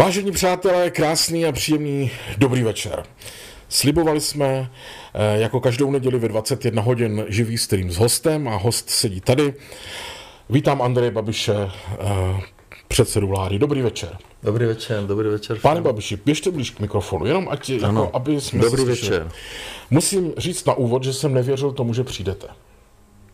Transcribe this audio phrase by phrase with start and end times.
[0.00, 3.02] Vážení přátelé, krásný a příjemný dobrý večer.
[3.68, 4.70] Slibovali jsme
[5.14, 9.54] eh, jako každou neděli ve 21 hodin živý stream s hostem a host sedí tady.
[10.50, 12.40] Vítám Andreje Babiše, eh,
[12.88, 13.58] předsedu vlády.
[13.58, 14.18] Dobrý večer.
[14.42, 15.58] Dobrý večer, dobrý večer.
[15.58, 19.30] Pane Babiši, běžte blíž k mikrofonu, jenom ať, jako, aby jsme Dobrý večer.
[19.90, 22.46] Musím říct na úvod, že jsem nevěřil tomu, že přijdete.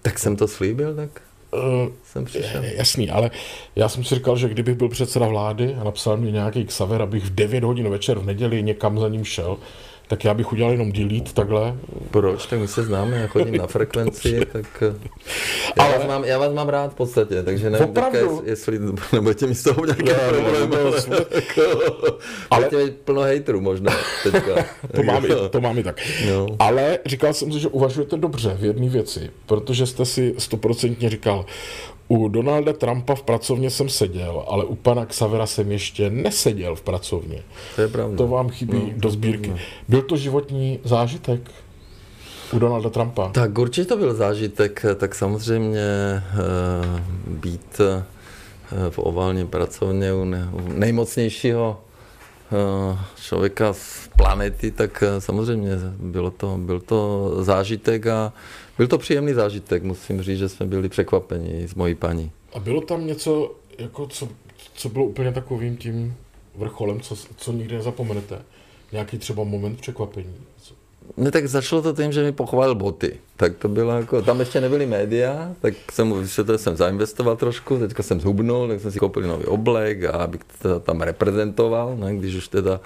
[0.02, 1.22] Tak jsem to slíbil, tak
[1.52, 2.64] Uh, jsem přišel.
[2.64, 3.30] Jasný, ale
[3.76, 7.24] já jsem si říkal, že kdybych byl předseda vlády a napsal mi nějaký Xaver, abych
[7.24, 9.58] v 9 hodin večer v neděli někam za ním šel,
[10.08, 11.74] tak já bych udělal jenom delete takhle.
[12.10, 12.46] Proč?
[12.46, 15.08] Tak my se známe, já chodím na frekvenci, tak eh,
[15.76, 18.30] já, Ale- vás mám, já vás mám rád v podstatě, takže nevím, teďka, Opravdu?
[18.34, 18.78] jest- jestli
[19.12, 21.82] nebudete mi z toho nějaké Ne, problém, ne, ale jako,
[22.50, 23.92] Ale- mít plno hejtrů možná
[24.22, 24.64] teďka.
[24.96, 26.00] To mám, i, to mám i tak.
[26.28, 26.46] No.
[26.58, 31.46] Ale říkal jsem si, že uvažujete dobře v jedné věci, protože jste si stoprocentně říkal,
[32.08, 36.82] u Donalda Trumpa v pracovně jsem seděl, ale u pana Xavera jsem ještě neseděl v
[36.82, 37.42] pracovně.
[37.76, 38.16] To je pravda.
[38.16, 39.52] To vám chybí do sbírky.
[39.88, 41.40] Byl to životní zážitek
[42.52, 43.28] u Donalda Trumpa?
[43.28, 46.22] Tak určitě to byl zážitek, tak samozřejmě eh,
[47.26, 48.04] být eh,
[48.90, 51.80] v oválně pracovně u, ne, u nejmocnějšího
[52.52, 58.32] eh, člověka z planety, tak samozřejmě bylo to, byl to zážitek a
[58.78, 62.30] byl to příjemný zážitek, musím říct, že jsme byli překvapeni s mojí paní.
[62.54, 64.28] A bylo tam něco, jako co,
[64.74, 66.14] co bylo úplně takovým tím
[66.56, 68.38] vrcholem, co, co nikdy nezapomenete?
[68.92, 70.34] Nějaký třeba moment překvapení?
[70.62, 70.74] Co-
[71.16, 73.16] No tak začalo to tím, že mi pochválil boty.
[73.36, 77.78] Tak to bylo jako, tam ještě nebyly média, tak jsem mu vysvětlil, jsem zainvestoval trošku,
[77.78, 82.16] teďka jsem zhubnul, tak jsem si koupil nový oblek a abych to tam reprezentoval, ne,
[82.16, 82.80] když už teda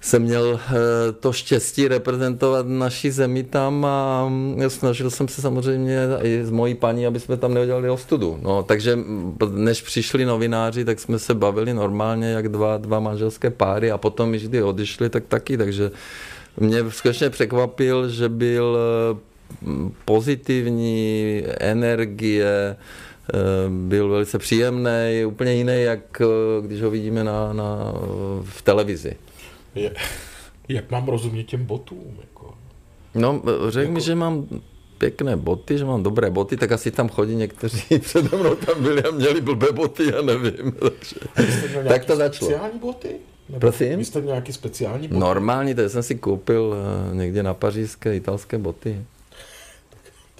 [0.00, 0.72] jsem měl eh,
[1.12, 6.74] to štěstí reprezentovat naší zemi tam a mm, snažil jsem se samozřejmě i s mojí
[6.74, 8.38] paní, aby jsme tam neudělali ostudu.
[8.42, 13.50] No, takže mm, než přišli novináři, tak jsme se bavili normálně jak dva, dva manželské
[13.50, 15.90] páry a potom, když kdy odešli, tak taky, takže
[16.56, 19.18] mě skutečně překvapil, že byl eh,
[20.04, 22.76] pozitivní, energie,
[23.34, 23.36] eh,
[23.68, 26.22] byl velice příjemný, úplně jiný, jak
[26.60, 27.92] když ho vidíme na, na,
[28.44, 29.16] v televizi.
[29.74, 29.94] Je,
[30.68, 32.16] jak mám rozumět těm botům?
[32.20, 32.54] Jako?
[33.14, 34.46] No, řekl mi, že mám
[34.98, 39.02] pěkné boty, že mám dobré boty, tak asi tam chodí někteří přede mnou tam byli
[39.02, 40.72] a měli blbé boty, já nevím.
[41.34, 41.88] Takže.
[41.88, 42.50] Tak to začalo.
[42.50, 43.08] Speciální boty?
[43.48, 43.98] Nebo Prosím?
[43.98, 45.20] Vy jste nějaký speciální boty?
[45.20, 46.74] Normální, to jsem si koupil
[47.12, 49.04] eh, někde na pařížské italské boty.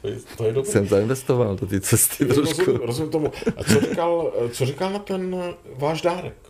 [0.02, 0.64] To je, to je.
[0.64, 2.64] Jsem zainvestoval do ty cesty trošku.
[2.64, 3.32] Rozumím, rozumím tomu.
[3.56, 6.49] A co říkal, co říkal na ten eh, váš dárek?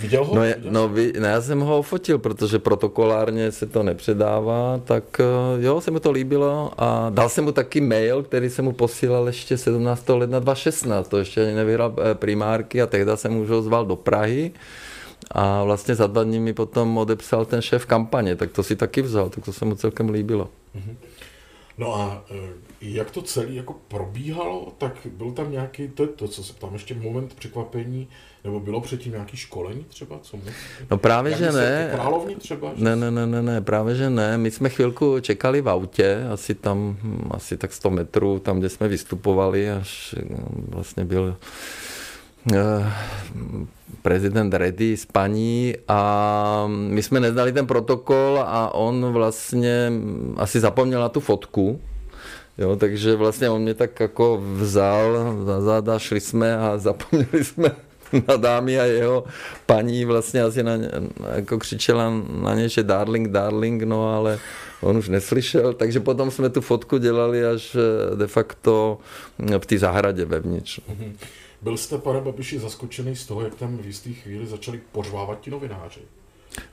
[0.00, 0.34] Viděl ho?
[0.34, 0.72] No, je, Viděl?
[0.72, 5.80] no, vy, ne, já jsem ho fotil, protože protokolárně se to nepředává, tak eh, jo,
[5.80, 9.58] se mu to líbilo a dal jsem mu taky mail, který jsem mu posílal ještě
[9.58, 10.08] 17.
[10.08, 13.96] ledna 2016, to ještě ani nevyhrál eh, primárky a tehdy jsem už ho zval do
[13.96, 14.52] Prahy
[15.30, 19.02] a vlastně za dva dní mi potom odepsal ten šéf kampaně, tak to si taky
[19.02, 20.48] vzal, tak to se mu celkem líbilo.
[21.78, 22.34] No a eh,
[22.80, 26.94] jak to celé jako probíhalo, tak byl tam nějaký, to to, co se tam ještě
[26.94, 28.08] moment překvapení,
[28.44, 30.18] nebo bylo předtím nějaký školení třeba?
[30.22, 30.38] Co?
[30.90, 31.88] No právě, Jak že ne.
[31.92, 32.72] Královní třeba?
[32.76, 34.38] že Ne, ne, ne, ne, ne, právě že ne.
[34.38, 38.68] My jsme chvilku čekali v autě, asi tam, hm, asi tak 100 metrů, tam, kde
[38.68, 40.24] jsme vystupovali, až eh,
[40.68, 41.36] vlastně byl
[42.52, 42.92] eh,
[44.02, 50.60] prezident Reddy s paní a my jsme neznali ten protokol a on vlastně hm, asi
[50.60, 51.80] zapomněl na tu fotku,
[52.58, 57.70] Jo, takže vlastně on mě tak jako vzal za záda, šli jsme a zapomněli jsme
[58.28, 59.24] na dámy a jeho
[59.66, 60.72] paní vlastně asi na
[61.34, 64.38] jako křičela na ně, že darling, darling, no ale
[64.80, 68.98] on už neslyšel, takže potom jsme tu fotku dělali až eh, de facto
[69.58, 70.80] v té zahradě vevnitř.
[71.62, 75.50] Byl jste, pane Babiši, zaskočený z toho, jak tam v jistý chvíli začali pořvávat ti
[75.50, 76.00] novináři?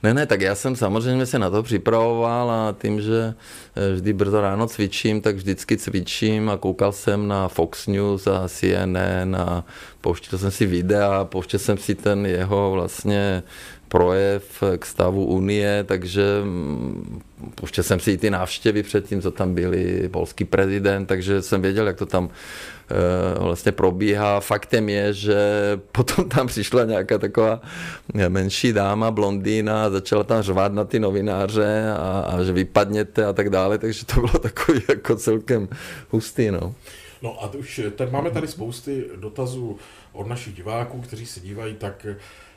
[0.02, 3.34] Ne, ne, tak já jsem samozřejmě se na to připravoval a tím, že
[3.76, 8.48] eh, vždy brzo ráno cvičím, tak vždycky cvičím a koukal jsem na Fox News a
[8.48, 9.64] CNN a
[10.00, 13.42] pouštěl jsem si videa, pouštěl jsem si ten jeho vlastně
[13.88, 17.22] projev k stavu Unie, takže mm,
[17.54, 21.86] pouštěl jsem si i ty návštěvy předtím, co tam byli, polský prezident, takže jsem věděl,
[21.86, 22.28] jak to tam
[22.90, 22.94] eh,
[23.38, 24.40] vlastně probíhá.
[24.40, 25.38] Faktem je, že
[25.92, 27.60] potom tam přišla nějaká taková
[28.28, 33.50] menší dáma, blondýna začala tam řvát na ty novináře a, a že vypadněte a tak
[33.50, 35.68] dále, takže to bylo takový jako celkem
[36.10, 36.74] hustý, no.
[37.22, 39.78] No a už teď máme tady spousty dotazů
[40.12, 42.06] od našich diváků, kteří se dívají, tak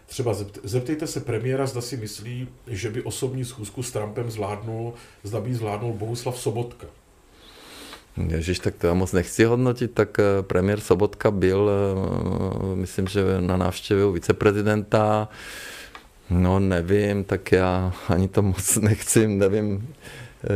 [0.09, 4.93] třeba zept- zeptejte se premiéra, zda si myslí, že by osobní schůzku s Trumpem zvládnul,
[5.23, 6.87] zda by zvládnul Bohuslav Sobotka.
[8.27, 11.71] Ježiš, tak to já moc nechci hodnotit, tak premiér Sobotka byl,
[12.73, 15.29] myslím, že na návštěvě u viceprezidenta,
[16.29, 19.95] No nevím, tak já ani to moc nechci, nevím,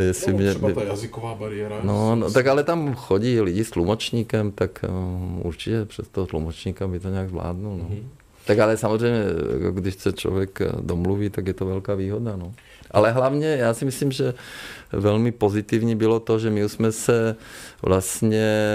[0.08, 0.50] jestli no, mě...
[0.50, 1.80] Třeba ta jazyková bariéra.
[1.84, 4.86] No, no, tak ale tam chodí lidi s tlumočníkem, tak
[5.42, 7.78] určitě přes toho tlumočníka by to nějak zvládnul.
[7.78, 7.84] No.
[7.84, 8.04] Mm-hmm.
[8.46, 9.24] Tak ale samozřejmě,
[9.54, 12.36] jako když se člověk domluví, tak je to velká výhoda.
[12.36, 12.54] No.
[12.92, 14.34] Ale hlavně já si myslím, že
[14.92, 17.36] velmi pozitivní bylo to, že my jsme se
[17.82, 18.66] vlastně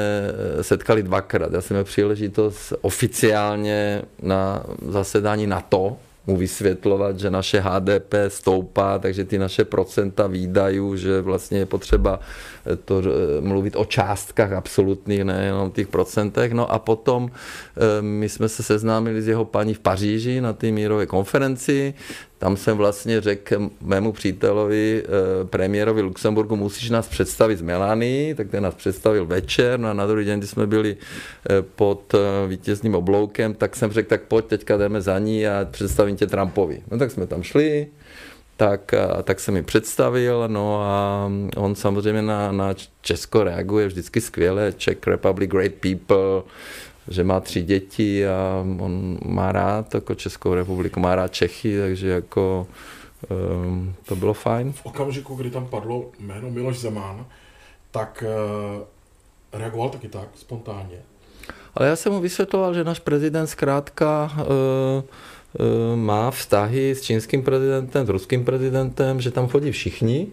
[0.61, 1.53] setkali dvakrát.
[1.53, 5.97] Já jsem měl příležitost oficiálně na zasedání NATO,
[6.29, 12.21] mu vysvětlovat, že naše HDP stoupá, takže ty naše procenta výdajů, že vlastně je potřeba
[12.21, 16.53] eh, to eh, mluvit o částkách absolutních, nejenom těch procentech.
[16.53, 20.71] No a potom eh, my jsme se seznámili s jeho paní v Paříži na té
[20.71, 21.95] mírové konferenci,
[22.39, 25.05] tam jsem vlastně řekl mému přítelovi,
[25.45, 30.07] premiérovi Luxemburgu, musíš nás představit z Melany, tak ten nás představil večer, no a na
[30.07, 30.97] druhý den, kdy jsme byli
[31.77, 32.15] pod
[32.49, 36.83] vítězným obloukem, tak jsem řekl, tak pojď, teďka jdeme za ní a představím tě Trumpovi.
[36.91, 37.87] No tak jsme tam šli,
[38.59, 38.95] tak,
[39.25, 45.07] tak se mi představil, no a on samozřejmě na, na Česko reaguje vždycky skvěle, Czech
[45.07, 46.43] Republic, great people,
[47.09, 52.09] že má tři děti a on má rád jako Českou republiku, má rád Čechy, takže
[52.09, 52.67] jako
[53.65, 54.73] um, to bylo fajn.
[54.73, 57.27] V okamžiku, kdy tam padlo jméno Miloš Zeman,
[57.91, 60.99] tak uh, reagoval taky tak, spontánně.
[61.75, 64.45] Ale já jsem mu vysvětloval, že náš prezident zkrátka uh,
[65.01, 65.03] Eh,
[65.97, 70.31] má vztahy s čínským prezidentem, s ruským prezidentem, že tam chodí všichni.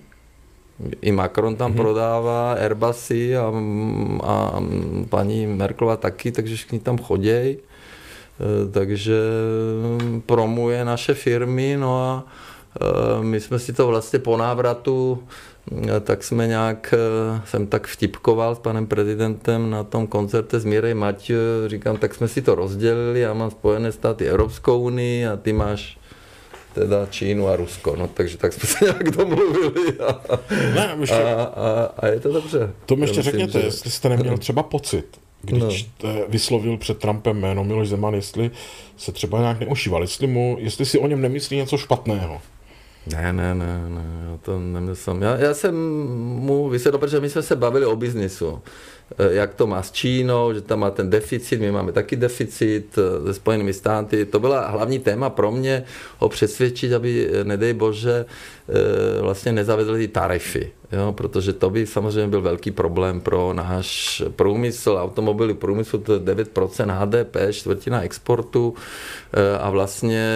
[1.01, 1.81] I Macron tam mm-hmm.
[1.81, 3.47] prodává Airbusy a,
[4.23, 4.35] a
[5.09, 7.57] paní Merklova taky, takže všichni tam chodí.
[8.35, 9.15] Eh, takže
[10.25, 15.23] promuje naše firmy, no a eh, my jsme si to vlastně po návratu
[16.01, 20.93] tak jsme nějak, eh, jsem tak vtipkoval s panem prezidentem na tom koncerte s Mírej
[20.93, 21.33] Maťo,
[21.67, 25.97] říkám, tak jsme si to rozdělili, já mám Spojené státy Evropskou unii a ty máš
[26.73, 30.39] teda Čínu a Rusko, no takže tak jsme se nějak domluvili a,
[30.75, 32.71] ne, ještě, a, a, a je to dobře.
[32.85, 33.65] To mi ještě řekněte, že...
[33.65, 35.05] jestli jste neměl třeba pocit,
[35.41, 36.09] když no.
[36.27, 38.51] vyslovil před Trumpem jméno Miloš Zeman, jestli
[38.97, 42.41] se třeba nějak neužíval, jestli, mu, jestli si o něm nemyslí něco špatného.
[43.13, 45.21] Ne, ne, ne, ne, já to nemyslím.
[45.21, 45.75] Já, já jsem
[46.39, 48.61] mu vysvětlil, protože my jsme se bavili o biznisu.
[49.17, 52.97] Eh, jak to má s Čínou, že tam má ten deficit, my máme taky deficit
[52.97, 54.25] eh, se Spojenými státy.
[54.25, 55.83] To byla hlavní téma pro mě,
[56.17, 58.25] ho přesvědčit, aby, eh, nedej bože,
[59.21, 64.97] vlastně nezavedli ty tarify, jo, protože to by samozřejmě byl velký problém pro náš průmysl,
[65.01, 68.73] automobily průmysl, to je 9% HDP, čtvrtina exportu
[69.59, 70.29] a vlastně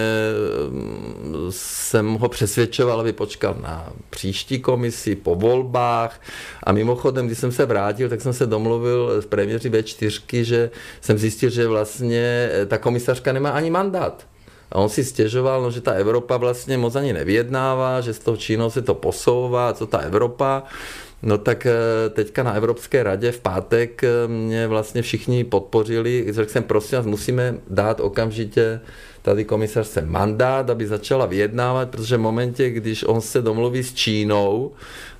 [1.50, 6.22] jsem ho přesvědčoval, aby počkal na příští komisi po volbách
[6.64, 10.70] a mimochodem, když jsem se vrátil, tak jsem se domluvil s premiéři V4, že
[11.02, 14.28] jsem zjistil, že vlastně ta komisařka nemá ani mandát.
[14.72, 18.36] A on si stěžoval, no, že ta Evropa vlastně moc ani nevyjednává, že s tou
[18.36, 20.64] Čínou se to posouvá, co ta Evropa.
[21.24, 21.74] No tak eh,
[22.10, 27.06] teďka na Evropské radě v pátek eh, mě vlastně všichni podpořili, řekl jsem, prosím vás,
[27.06, 28.80] musíme dát okamžitě
[29.22, 34.72] tady komisařce mandát, aby začala vyjednávat, protože v momentě, když on se domluví s Čínou,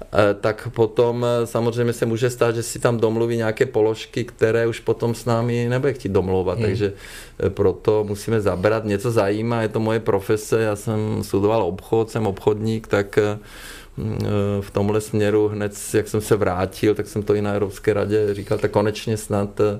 [0.02, 4.80] eh, tak potom samozřejmě se může stát, že si tam domluví nějaké položky, které už
[4.80, 6.68] potom s námi nebude chtít domlouvat, hmm.
[6.68, 6.94] takže
[7.50, 8.86] proto musíme zabrat.
[8.86, 13.20] Něco zajímá, je to moje profese, já jsem studoval obchod, jsem obchodník, tak
[14.62, 18.34] v tomhle směru hned, jak jsem se vrátil, tak jsem to i na Evropské radě
[18.34, 19.80] říkal, tak konečně snad eh,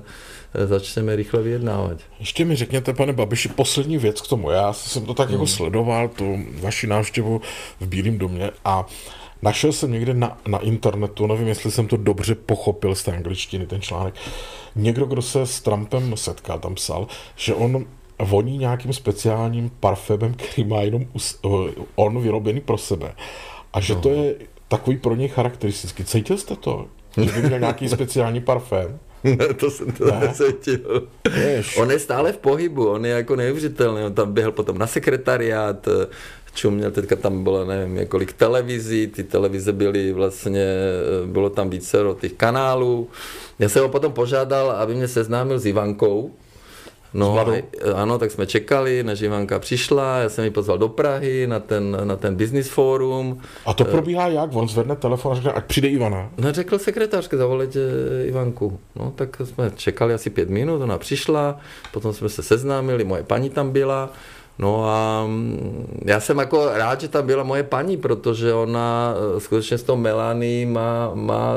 [0.66, 1.96] začneme rychle vyjednávat.
[2.18, 4.50] Ještě mi řekněte, pane Babiši, poslední věc k tomu.
[4.50, 5.40] Já jsem to tak jako hmm.
[5.40, 7.40] jako sledoval, tu vaši návštěvu
[7.80, 8.86] v Bílém domě a
[9.42, 13.66] našel jsem někde na, na internetu, nevím, jestli jsem to dobře pochopil z té angličtiny,
[13.66, 14.14] ten článek,
[14.76, 17.86] někdo, kdo se s Trumpem setkal, tam psal, že on
[18.18, 21.48] voní nějakým speciálním parfémem, který má jenom eh,
[21.94, 23.14] on vyrobený pro sebe.
[23.72, 24.00] A že no.
[24.00, 24.34] to je
[24.68, 26.04] takový pro něj charakteristický.
[26.04, 26.86] Cítil jste to?
[27.16, 28.98] Že by měl nějaký speciální parfém?
[29.24, 30.20] Ne, to jsem to ne.
[30.20, 31.08] necítil.
[31.36, 31.76] Jež.
[31.76, 34.02] On je stále v pohybu, on je jako neuvěřitelný.
[34.02, 35.88] On tam běhl potom na sekretariát,
[36.54, 40.66] čuměl, teďka tam bylo nevím, několik televizí, ty televize byly vlastně,
[41.26, 43.08] bylo tam více těch kanálů.
[43.58, 46.30] Já jsem ho potom požádal, aby mě seznámil s Ivankou,
[47.14, 47.46] No,
[47.94, 51.96] ano, tak jsme čekali, než Ivanka přišla, já jsem ji pozval do Prahy na ten,
[52.04, 53.40] na ten business forum.
[53.66, 54.50] A to probíhá jak?
[54.54, 56.30] On zvedne telefon a řekne, ať přijde Ivana.
[56.38, 58.78] No, řekl sekretářka zavolit eh, Ivanku.
[58.96, 61.58] No, tak jsme čekali asi pět minut, ona přišla,
[61.92, 64.10] potom jsme se seznámili, moje paní tam byla.
[64.58, 69.40] No a mm, já jsem jako rád, že tam byla moje paní, protože ona eh,
[69.40, 71.54] skutečně s tou Melanie má, má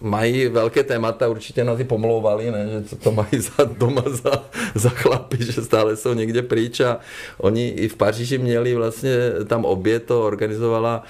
[0.00, 4.44] mají velké témata, určitě nás i pomlouvali, ne, že co to mají za doma za,
[4.74, 6.98] za chlapy, že stále jsou někde pryč a
[7.38, 9.10] oni i v Paříži měli vlastně
[9.46, 11.02] tam obě, to organizovala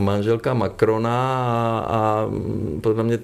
[0.00, 2.30] manželka Macrona a, a
[2.80, 3.18] podle mě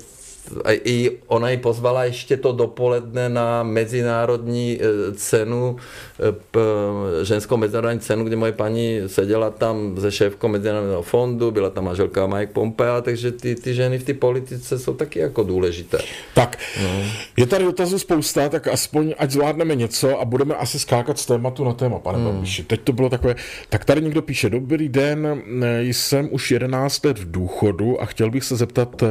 [0.84, 5.76] i ona ji pozvala ještě to dopoledne na mezinárodní e, cenu,
[6.20, 11.84] e, ženskou mezinárodní cenu, kde moje paní seděla tam ze šéfkou mezinárodního fondu, byla tam
[11.84, 15.98] manželka Mike Pompea, takže ty, ty ženy v té politice jsou taky jako důležité.
[16.34, 17.02] Tak, no.
[17.36, 21.64] je tady dotazů spousta, tak aspoň ať zvládneme něco a budeme asi skákat z tématu
[21.64, 22.26] na téma, pane hmm.
[22.26, 22.64] Babiši.
[22.64, 23.34] Teď to bylo takové,
[23.68, 25.42] tak tady někdo píše, dobrý den,
[25.80, 29.02] jsem už 11 let v důchodu a chtěl bych se zeptat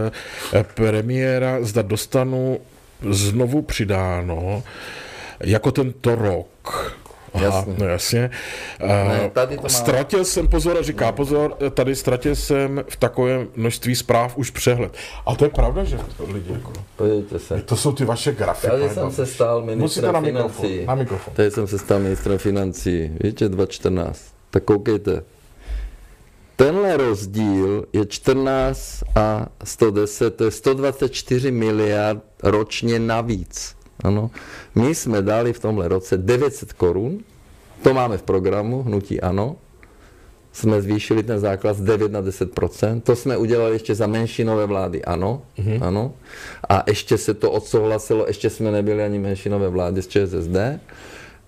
[0.76, 2.60] premiéra premiéra, zda dostanu
[3.10, 4.64] znovu přidáno
[5.40, 6.96] jako tento rok.
[7.34, 7.76] Aha, jasně.
[7.78, 8.30] No jasně.
[8.80, 9.70] Ne, tady to má...
[9.70, 11.14] Ztratil jsem, pozor, říká no.
[11.14, 14.94] pozor, tady ztratil jsem v takovém množství zpráv už přehled.
[15.26, 16.74] A to je pravda, že to lidi jako...
[16.96, 17.62] Podívejte se.
[17.62, 18.68] To jsou ty vaše grafy.
[18.68, 20.62] Tady jsem se stal ministrem na financí.
[20.62, 21.34] Mikrofon, na mikrofon.
[21.34, 23.12] Tady jsem se stal ministrem financí.
[23.24, 24.22] Víte, 2014.
[24.50, 25.24] Tak koukejte.
[26.62, 33.76] Tenhle rozdíl je 14 a 110, to je 124 miliard ročně navíc.
[34.04, 34.32] Ano.
[34.76, 37.20] My jsme dali v tomhle roce 900 korun,
[37.84, 39.56] to máme v programu, hnutí ano,
[40.52, 45.04] jsme zvýšili ten základ z 9 na 10% To jsme udělali ještě za menšinové vlády,
[45.06, 45.84] ano, mm-hmm.
[45.84, 46.14] ano.
[46.70, 50.58] A ještě se to odsouhlasilo, ještě jsme nebyli ani menšinové vlády z ČSSD.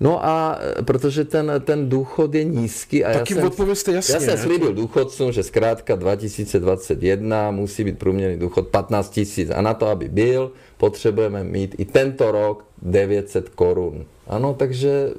[0.03, 3.05] No a protože ten, ten důchod je nízký.
[3.05, 4.13] A Taky já jsem, odpovězte jasně.
[4.13, 9.49] Já jsem slíbil důchodcům, že zkrátka 2021 musí být průměrný důchod 15 tisíc.
[9.49, 14.05] A na to, aby byl, potřebujeme mít i tento rok 900 korun.
[14.27, 15.09] Ano, takže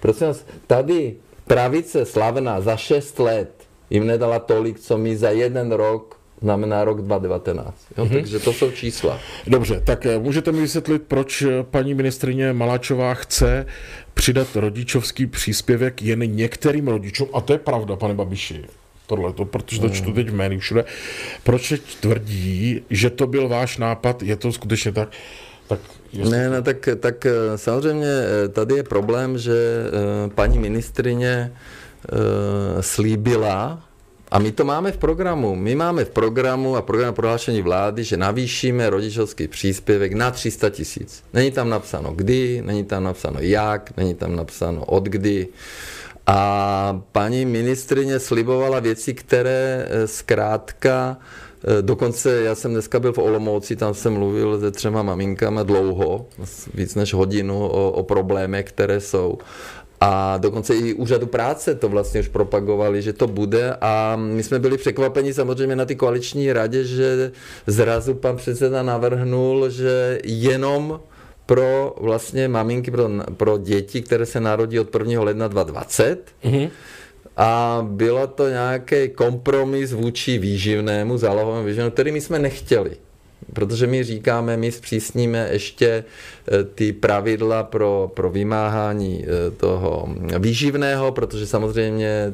[0.00, 1.14] prosím vás, tady
[1.46, 3.50] pravice slavná za 6 let
[3.90, 7.74] jim nedala tolik, co mi za jeden rok znamená rok 2019.
[7.98, 8.04] Jo?
[8.04, 8.14] Mm-hmm.
[8.14, 9.18] Takže to jsou čísla.
[9.46, 13.66] Dobře, tak eh, můžete mi vysvětlit, proč eh, paní ministrině Maláčová chce
[14.14, 18.64] přidat rodičovský příspěvek jen některým rodičům, a to je pravda, pane Babiši,
[19.06, 20.84] tohle, to, protože to čtu teď v médiích všude,
[21.42, 25.08] proč tvrdí, že to byl váš nápad, je to skutečně tak,
[25.66, 25.80] tak
[26.30, 28.08] Ne, ne, tak, tak eh, samozřejmě
[28.52, 29.52] tady je problém, že
[30.34, 31.52] paní ministrině
[32.80, 33.85] slíbila,
[34.36, 35.56] a my to máme v programu.
[35.56, 41.24] My máme v programu a program prohlášení vlády, že navýšíme rodičovský příspěvek na 300 tisíc.
[41.32, 45.48] Není tam napsáno kdy, není tam napsáno jak, není tam napsáno od kdy.
[46.26, 53.18] A paní ministrině slibovala věci, které eh, zkrátka eh, Dokonce já jsem dneska byl v
[53.18, 56.26] Olomouci, tam jsem mluvil se třema maminkama dlouho,
[56.74, 59.38] víc než hodinu o, o problémech, které jsou.
[60.06, 64.58] A dokonce i úřadu práce to vlastně už propagovali, že to bude a my jsme
[64.58, 67.32] byli překvapeni samozřejmě na ty koaliční radě, že
[67.66, 71.00] zrazu pan předseda navrhnul, že jenom
[71.46, 75.22] pro vlastně maminky, pro, pro děti, které se narodí od 1.
[75.22, 76.26] ledna 2020.
[76.44, 76.70] Mm-hmm.
[77.36, 82.96] A bylo to nějaký kompromis vůči výživnému, zálohovému výživnému, který my jsme nechtěli.
[83.52, 86.04] Protože my říkáme, my zpřísníme ještě
[86.48, 92.32] eh, ty pravidla pro, pro vymáhání eh, toho výživného, protože samozřejmě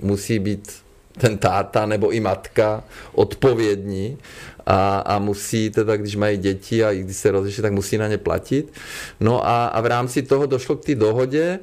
[0.00, 0.72] musí být
[1.18, 4.18] ten táta nebo i matka odpovědní
[4.70, 8.08] a, a musí teda, když mají děti a i když se rozliší, tak musí na
[8.08, 8.72] ně platit.
[9.20, 11.58] No a, a v rámci toho došlo k té dohodě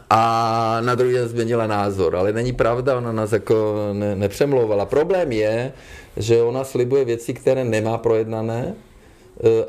[0.09, 4.85] A na druhý den změnila názor, ale není pravda, ona nás jako ne, nepřemlouvala.
[4.85, 5.73] Problém je,
[6.17, 8.75] že ona slibuje věci, které nemá projednané,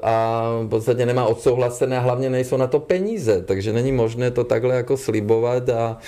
[0.03, 4.45] a v podstatě nemá odsouhlasené a hlavně nejsou na to peníze, takže není možné to
[4.45, 5.99] takhle jako slibovat a,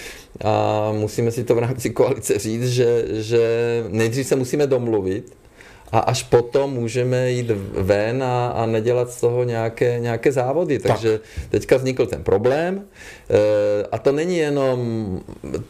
[0.45, 3.41] a musíme si to v rámci koalice říct, že, že
[3.89, 5.40] nejdřív se musíme domluvit
[5.93, 10.79] a až potom můžeme jít ven a, a nedělat z toho nějaké, nějaké závody.
[10.79, 11.51] Takže tak.
[11.51, 12.83] teďka vznikl ten problém
[13.31, 14.81] e, a to není jenom,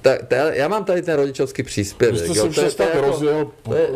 [0.00, 2.18] ta, ta, já mám tady ten rodičovský příspěvek.
[2.18, 3.18] Jste jo, to, je, to, jako,
[3.62, 3.88] to je,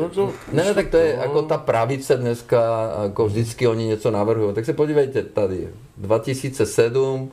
[0.53, 4.55] ne, ne, tak to je jako ta pravice dneska, jako vždycky oni něco navrhují.
[4.55, 7.31] Tak se podívejte tady, 2007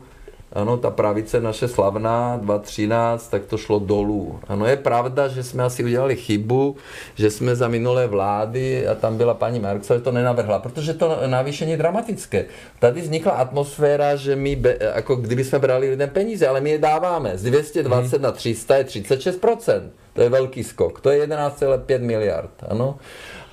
[0.54, 4.40] ano, ta pravice naše slavná, 2013, tak to šlo dolů.
[4.48, 6.76] Ano, je pravda, že jsme asi udělali chybu,
[7.16, 11.72] že jsme za minulé vlády, a tam byla paní Marksová, to nenavrhla, protože to navýšení
[11.72, 12.46] je dramatické.
[12.80, 16.78] Tady vznikla atmosféra, že my, be, jako kdyby jsme brali lidem peníze, ale my je
[16.78, 17.38] dáváme.
[17.38, 18.24] Z 220 hmm.
[18.24, 19.82] na 300 je 36%.
[20.14, 21.02] To je velký skok.
[21.02, 22.52] To je 11,5 miliard.
[22.70, 23.00] Ano.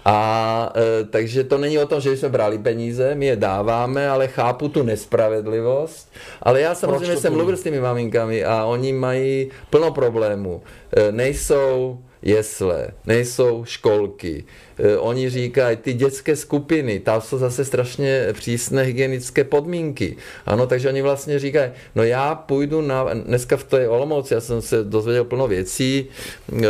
[0.08, 4.28] A e, takže to není o tom, že jsme brali peníze, my je dáváme, ale
[4.28, 6.12] chápu tu nespravedlivost.
[6.42, 10.62] Ale já samozřejmě jsem mluvil s těmi maminkami a oni mají plno problémů.
[10.96, 14.44] E, nejsou jesle, nejsou školky.
[14.78, 20.16] E, oni říkají, ty dětské skupiny, tam jsou zase strašně přísné hygienické podmínky.
[20.46, 24.62] Ano, takže oni vlastně říkají, no já půjdu na, dneska v té Olomouci, já jsem
[24.62, 26.06] se dozvěděl plno věcí,
[26.52, 26.64] e,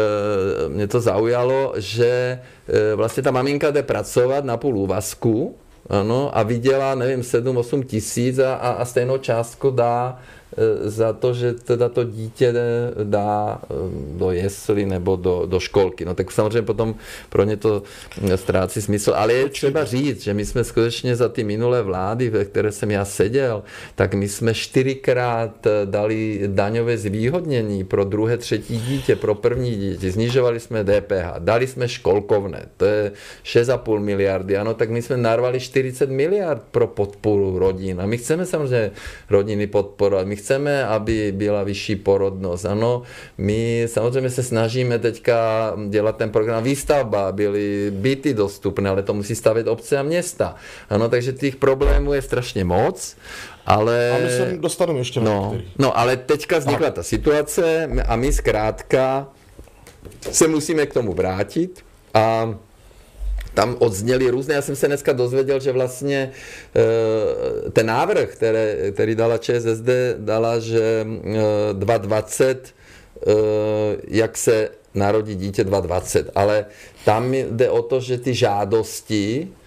[0.69, 5.57] mě to zaujalo, že e, vlastně ta maminka jde pracovat na půl úvazku,
[5.89, 10.19] ano, a vydělá, nevím, 7-8 tisíc a, a stejnou částku dá
[10.83, 12.55] za to, že teda to dítě
[13.03, 13.75] dá eh,
[14.19, 16.05] do jesly nebo do, do školky.
[16.05, 16.95] No tak samozřejmě potom
[17.29, 17.83] pro ně to
[18.37, 19.13] ztrácí smysl.
[19.17, 22.91] Ale je třeba říct, že my jsme skutečně za ty minulé vlády, ve které jsem
[22.91, 23.63] já seděl,
[23.95, 30.11] tak my jsme čtyřikrát eh, dali daňové zvýhodnění pro druhé, třetí dítě, pro první dítě.
[30.11, 33.13] Znižovali jsme DPH, dali jsme školkovné, to je
[33.45, 34.57] 6,5 miliardy.
[34.57, 38.01] Ano, tak my jsme narvali 40 miliard pro podporu rodin.
[38.01, 38.91] A my chceme samozřejmě
[39.31, 40.27] rodiny podporovat.
[40.27, 40.48] My chceme,
[40.89, 42.65] aby byla vyšší porodnost.
[42.65, 43.03] Ano,
[43.39, 49.35] my samozřejmě se snažíme teďka dělat ten program výstavba, byly byty dostupné, ale to musí
[49.35, 50.55] stavět obce a města.
[50.91, 53.17] Ano, takže těch problémů je strašně moc.
[53.67, 54.11] Ale...
[54.11, 59.29] A my se dostaneme ještě no, no, ale teďka vznikla ta situace a my zkrátka
[60.21, 62.55] se musíme k tomu vrátit a
[63.55, 64.55] tam odzněly různé.
[64.55, 66.31] Já jsem se dneska dozvěděl, že vlastně
[67.67, 71.07] e, ten návrh, které, který dala ČSSD, dala, že
[71.71, 72.75] e, 220,
[73.27, 73.33] e,
[74.09, 76.67] jak se narodí dítě 220, ale
[77.05, 79.58] tam jde o to, že ty žádosti Eh,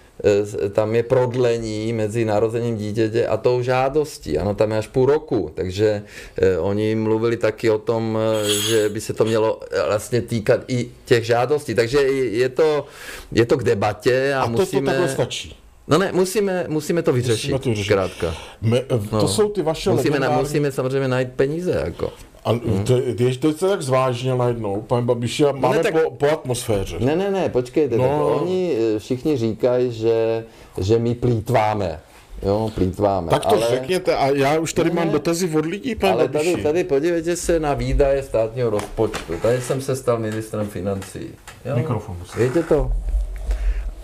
[0.72, 4.38] tam je prodlení mezi narozením dítěte a tou žádostí.
[4.38, 6.04] Ano, tam je až půl roku, takže
[6.38, 10.92] eh, oni mluvili taky o tom, eh, že by se to mělo vlastně týkat i
[11.06, 11.76] těch žádostí.
[11.76, 12.86] Takže je to,
[13.32, 14.98] je to k debatě a, a to, musíme...
[14.98, 15.56] to stačí.
[15.88, 17.86] No ne, musíme, musíme to vyřešit, musíme to vyřešit.
[17.86, 18.36] zkrátka.
[18.62, 19.28] My, to no.
[19.28, 20.44] jsou ty vaše musíme, legendární...
[20.44, 22.14] musíme samozřejmě najít peníze, jako.
[22.46, 22.54] A
[22.86, 26.12] to, ty, to jste tak zvážnil najednou, pane Babiši, a máme no ne, tak, po,
[26.12, 27.00] po atmosféře.
[27.00, 28.04] Ne, ne, ne, počkejte, no.
[28.04, 30.46] tak oni eh, všichni říkají, že,
[30.78, 32.00] že my plítváme.
[32.44, 33.30] Jo, plítváme.
[33.30, 33.68] Tak to ale...
[33.70, 37.36] řekněte, a já už tady ne, mám dotazy od lidí, pane Ale tady, tady podívejte
[37.36, 39.34] se na výdaje státního rozpočtu.
[39.42, 41.28] Tady jsem se stal ministrem financí.
[41.66, 41.76] Jo?
[41.76, 42.18] Mikrofon.
[42.38, 42.92] Víte to?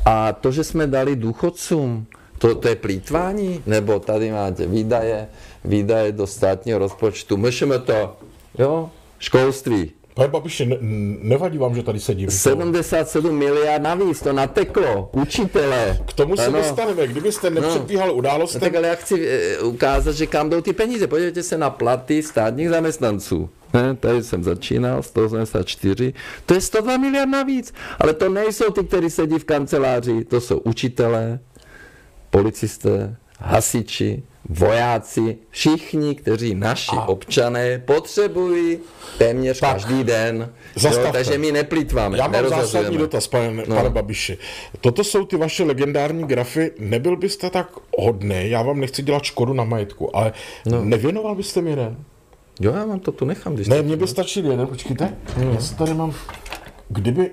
[0.06, 2.06] A to, že jsme dali důchodcům,
[2.38, 3.63] to, to je plítvání?
[3.65, 5.28] Nebo tady máte výdaje,
[5.65, 7.38] výdaje do státního rozpočtu.
[7.38, 8.15] Myšeme to,
[8.58, 8.89] jo,
[9.20, 9.91] školství.
[10.17, 10.78] Pane Babiši, ne,
[11.22, 12.32] nevadí vám, že tady sedím?
[12.32, 16.00] 77 miliard navíc, to nateklo, učitele.
[16.08, 17.62] K tomu se dostaneme, kdybyste no.
[17.62, 18.13] nepředbíhal no.
[18.13, 18.62] událostem.
[18.62, 21.08] No, tak ale já chci eh, ukázat, že kam jdou ty peníze.
[21.08, 23.50] Podívejte se na platy státních zaměstnanců.
[23.74, 26.13] Ne, tady jsem začínal, 184,
[26.46, 27.74] to je 102 miliard navíc.
[28.00, 31.39] Ale to nejsou ty, kteří sedí v kanceláři, to jsou učitelé,
[32.30, 37.08] policisté, hasiči, vojáci, všichni, kteří naši a...
[37.08, 38.80] občané potřebují
[39.18, 40.54] téměř tak, každý den.
[40.84, 42.18] Jo, takže my neplýtváme.
[42.18, 43.76] Já mám zásadní dotaz, pane, no.
[43.76, 44.38] pane Babiši.
[44.82, 46.72] Toto jsou ty vaše legendární grafy.
[46.80, 50.34] Nebyl byste tak hodný, já vám nechci dělat škodu na majetku, ale
[50.66, 50.86] no.
[50.86, 51.98] nevěnoval byste mi jeden?
[52.60, 53.56] Jo, já vám to tu nechám.
[53.56, 55.18] Když ne, mně by stačil jeden, počkejte.
[55.38, 55.52] No.
[55.52, 56.14] Já se tady mám...
[56.90, 57.32] Kdyby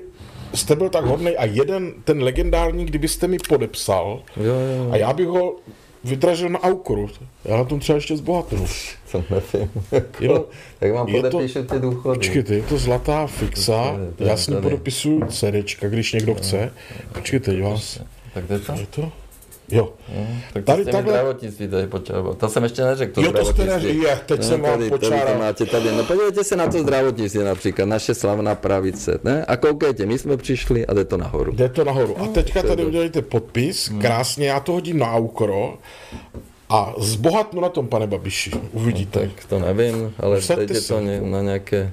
[0.55, 4.91] jste byl tak hodný a jeden, ten legendární, kdybyste mi podepsal jo, jo, jo.
[4.93, 5.57] a já bych ho
[6.05, 7.09] vydražil na Aukru.
[7.45, 8.67] Já na tom třeba ještě zbohatnu.
[9.07, 9.71] Co nevím.
[10.21, 10.45] Jo,
[10.79, 12.19] tak vám podepíšu ty důchody.
[12.19, 16.73] Počkejte, je to zlatá fixa, já s ní podepisuju CDčka, když někdo chce.
[17.13, 18.01] Počkejte, vás.
[18.35, 18.73] Tak to je to?
[18.73, 19.13] Je to?
[19.69, 19.93] Jo.
[20.17, 21.13] No, tak tady, takhle...
[21.13, 22.35] zdravotnictví tady počával.
[22.35, 23.13] To jsem ještě neřekl.
[23.13, 25.21] To jo, to jste neřekl, je, teď no, jsem vám počáral.
[25.21, 25.93] Tady to máte tady.
[25.97, 29.19] No podívejte se na to zdravotnictví například, naše slavná pravice.
[29.25, 29.45] Ne?
[29.45, 31.53] A koukejte, my jsme přišli a jde to nahoru.
[31.53, 32.21] Jde to nahoru.
[32.21, 34.01] A teďka tady udělejte podpis, hmm.
[34.01, 35.79] krásně, já to hodím na Aukro
[36.69, 38.51] a zbohatnu na tom, pane Babiši.
[38.73, 39.21] Uvidíte.
[39.21, 41.93] No, tak to nevím, ale teď je to ně, na nějaké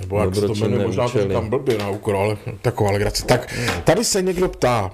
[0.00, 3.26] nebo jak se to jmenuje, možná to říkám blbě na úkor, ale taková legrace.
[3.26, 4.90] Tak, tady se někdo ptá,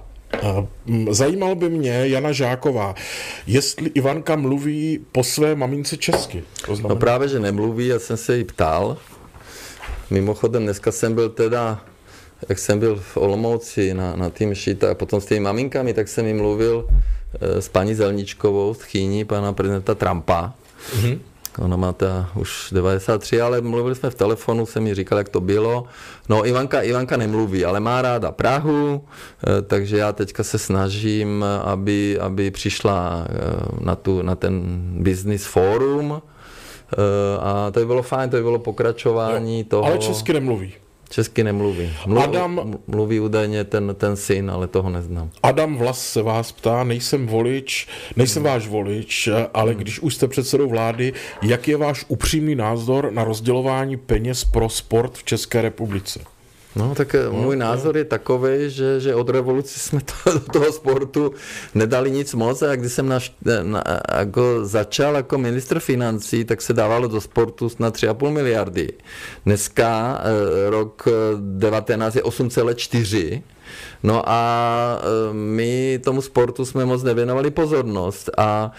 [1.11, 2.95] Zajímal by mě Jana Žáková,
[3.47, 6.45] jestli Ivanka mluví po své mamince česky.
[6.67, 6.95] To znamená...
[6.95, 8.97] No právě, že nemluví, já jsem se jí ptal.
[10.11, 11.81] Mimochodem, dneska jsem byl teda,
[12.49, 16.09] jak jsem byl v Olomouci na, na tým šita a potom s těmi maminkami, tak
[16.09, 20.53] jsem jim mluvil eh, s paní Zelničkovou, z Chýní, pana prezidenta Trumpa.
[20.97, 21.19] Mm-hmm.
[21.59, 25.41] Ona má ta už 93, ale mluvili jsme v telefonu, jsem mi říkal, jak to
[25.41, 25.85] bylo.
[26.29, 32.19] No Ivanka, Ivanka nemluví, ale má ráda Prahu, eh, takže já teďka se snažím, aby,
[32.19, 33.35] aby přišla eh,
[33.81, 36.97] na, tu, na ten business forum, eh,
[37.41, 39.85] a to by bylo fajn, to by bylo pokračování jo, toho.
[39.85, 40.73] Ale česky nemluví.
[41.13, 41.93] Česky nemluví.
[42.07, 45.31] Mluví, Adam, mluví údajně ten, ten syn, ale toho neznám.
[45.43, 48.53] Adam Vlas se vás ptá, nejsem volič, nejsem hmm.
[48.53, 49.81] váš volič, ale hmm.
[49.81, 55.15] když už jste předsedou vlády, jak je váš upřímný názor na rozdělování peněz pro sport
[55.15, 56.21] v České republice?
[56.77, 57.67] No, tak no, můj no.
[57.67, 61.33] názor je takový, že, že od revoluce jsme to, do toho sportu
[61.75, 63.83] nedali nic moc a když jsem naš, na,
[64.19, 68.93] jako začal jako ministr financí, tak se dávalo do sportu na 3,5 miliardy.
[69.45, 71.09] Dneska eh, rok
[71.41, 73.43] 19 je 8,4
[74.03, 78.73] No a eh, my tomu sportu jsme moc nevěnovali pozornost a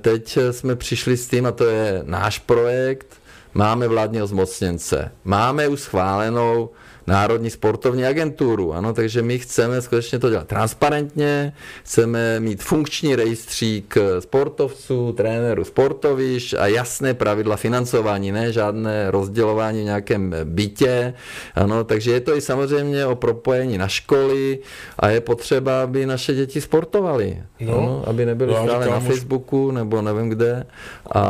[0.00, 3.06] teď jsme přišli s tím, a to je náš projekt,
[3.54, 6.70] máme vládního zmocněnce, máme už schválenou
[7.06, 8.74] Národní sportovní agenturu.
[8.74, 11.52] Ano, takže my chceme skutečně to dělat transparentně,
[11.84, 19.84] chceme mít funkční rejstřík sportovců, trenérů sportovišť a jasné pravidla financování, ne žádné rozdělování v
[19.84, 21.14] nějakém bytě.
[21.54, 24.58] Ano, takže je to i samozřejmě o propojení na školy
[24.98, 27.42] a je potřeba, aby naše děti sportovaly.
[27.60, 30.66] No, ano, aby nebyly stále na Facebooku nebo nevím kde.
[31.14, 31.24] A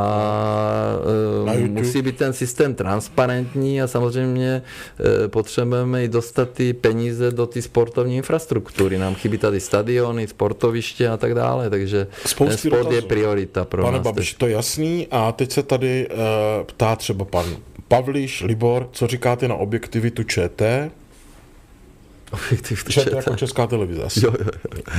[1.56, 4.62] e, musí být ten systém transparentní a samozřejmě
[5.24, 8.98] e, potřeba potřebujeme i dostat ty peníze do ty sportovní infrastruktury.
[8.98, 12.94] Nám chybí tady stadiony, sportoviště a tak dále, takže Spousty ten sport dotazů.
[12.94, 14.04] je priorita pro Pane nás.
[14.04, 16.16] Babiš, to je jasný a teď se tady uh,
[16.66, 17.56] ptá třeba pan
[17.88, 20.90] Pavliš, Libor, co říkáte na objektivitu ČT?
[22.32, 24.02] Objektivitu ČT, ČT jako Česká televize.
[24.22, 24.92] Jo, jo, jo.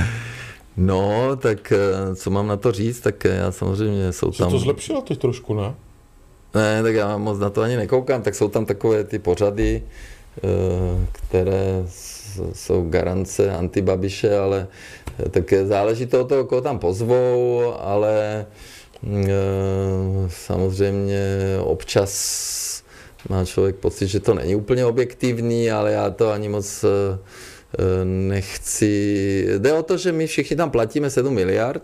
[0.76, 4.50] No, tak eh, co mám na to říct, tak eh, já samozřejmě jsou tam...
[4.50, 5.74] Se to zlepšilo teď trošku, ne?
[6.54, 9.82] Ne, tak já moc na to ani nekoukám, tak jsou tam takové ty pořady,
[11.12, 11.84] které
[12.52, 14.66] jsou garance antibabiše, ale
[15.26, 18.46] eh, tak záleží to od toho, koho tam pozvou, ale
[19.06, 19.28] eh,
[20.28, 21.20] samozřejmě
[21.60, 22.82] občas
[23.28, 26.84] má člověk pocit, že to není úplně objektivní, ale já to ani moc
[28.04, 29.46] nechci.
[29.58, 31.82] Jde o to, že my všichni tam platíme 7 miliard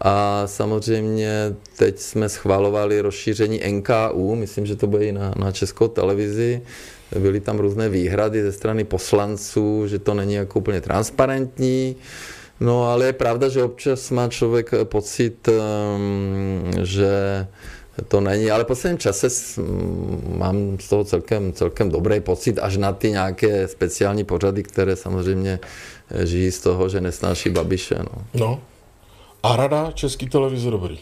[0.00, 5.88] a samozřejmě teď jsme schvalovali rozšíření NKU, myslím, že to bude i na, na českou
[5.88, 6.62] televizi,
[7.18, 11.96] byly tam různé výhrady ze strany poslanců, že to není jako úplně transparentní.
[12.60, 17.46] No ale je pravda, že občas má člověk pocit, ehm, že
[18.08, 19.28] to není, ale v posledním čase
[20.28, 25.58] mám z toho celkem, celkem dobrý pocit, až na ty nějaké speciální pořady, které samozřejmě
[26.24, 27.94] žijí z toho, že nesnáší Babiše.
[27.98, 28.24] No.
[28.34, 28.60] no.
[29.42, 30.98] A rada Český televize dobrý.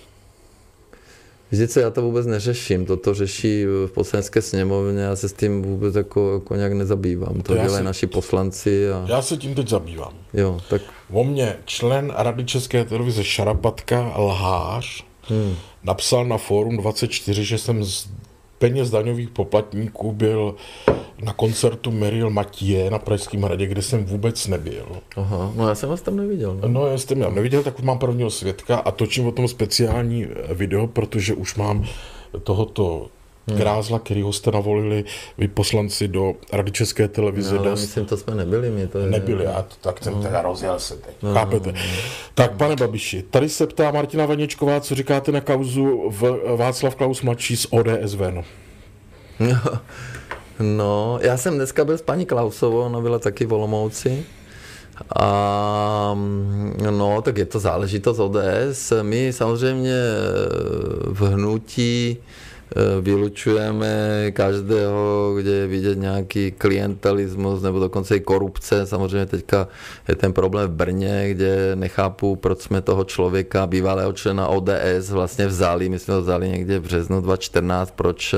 [1.52, 5.94] Víte já to vůbec neřeším, toto řeší v poslanecké sněmovně, já se s tím vůbec
[5.94, 8.90] jako, jako nějak nezabývám, to, to dělají se, naši poslanci.
[8.90, 9.04] A...
[9.08, 10.12] Já se tím teď zabývám.
[10.34, 10.82] Jo, tak...
[11.10, 15.56] O mě člen Rady České televize Šarapatka Lhář hmm.
[15.82, 18.08] napsal na Fórum 24, že jsem z
[18.64, 20.54] peněz daňových poplatníků byl
[21.24, 24.86] na koncertu Meryl Matěje na Pražském hradě, kde jsem vůbec nebyl.
[25.16, 26.54] Aha, no já jsem vás tam neviděl.
[26.54, 26.68] Ne?
[26.68, 30.26] No, já jsem tam neviděl, tak už mám prvního svědka a točím o tom speciální
[30.54, 31.84] video, protože už mám
[32.42, 33.06] tohoto
[33.46, 33.58] Hmm.
[33.58, 35.04] Grázla, kterýho jste navolili
[35.38, 37.54] vy poslanci do Rady České televize.
[37.54, 38.70] No, ale myslím, to jsme nebyli.
[38.70, 39.10] Mě to je...
[39.10, 40.22] Nebyli, já to, tak jsem no.
[40.22, 41.14] teda rozjel se teď.
[41.22, 41.72] No, Chápete?
[41.72, 42.00] No, no.
[42.34, 47.22] Tak, pane Babiši, tady se ptá Martina Vaněčková, co říkáte na kauzu v Václav Klaus
[47.22, 48.44] mladší z ODS Veno.
[49.40, 49.58] No,
[50.60, 54.24] no, já jsem dneska byl s paní Klausovou, ona byla taky v Olomouci.
[55.16, 56.16] A
[56.90, 58.92] no, tak je to záležitost ODS.
[59.02, 59.94] My samozřejmě
[61.06, 62.16] v hnutí
[63.00, 68.86] vylučujeme každého, kde je vidět nějaký klientelismus nebo dokonce i korupce.
[68.86, 69.68] Samozřejmě teďka
[70.08, 75.46] je ten problém v Brně, kde nechápu, proč jsme toho člověka, bývalého člena ODS vlastně
[75.46, 75.88] vzali.
[75.88, 78.34] My jsme ho vzali někde v březnu 2014, proč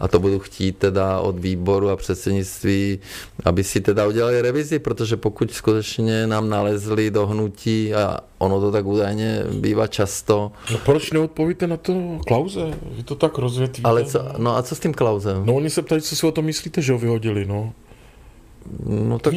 [0.00, 2.98] a to budu chtít teda od výboru a předsednictví,
[3.44, 8.72] aby si teda udělali revizi, protože pokud skutečně nám nalezli do hnutí a ono to
[8.72, 10.52] tak údajně bývá často.
[10.72, 12.70] No proč neodpovíte na to Klauze?
[12.96, 13.88] Vy to tak rozvětvíte.
[13.88, 15.46] Ale co, no a co s tím Klauzem?
[15.46, 17.72] No oni se ptají, co si o tom myslíte, že ho vyhodili, no.
[18.86, 19.34] No tak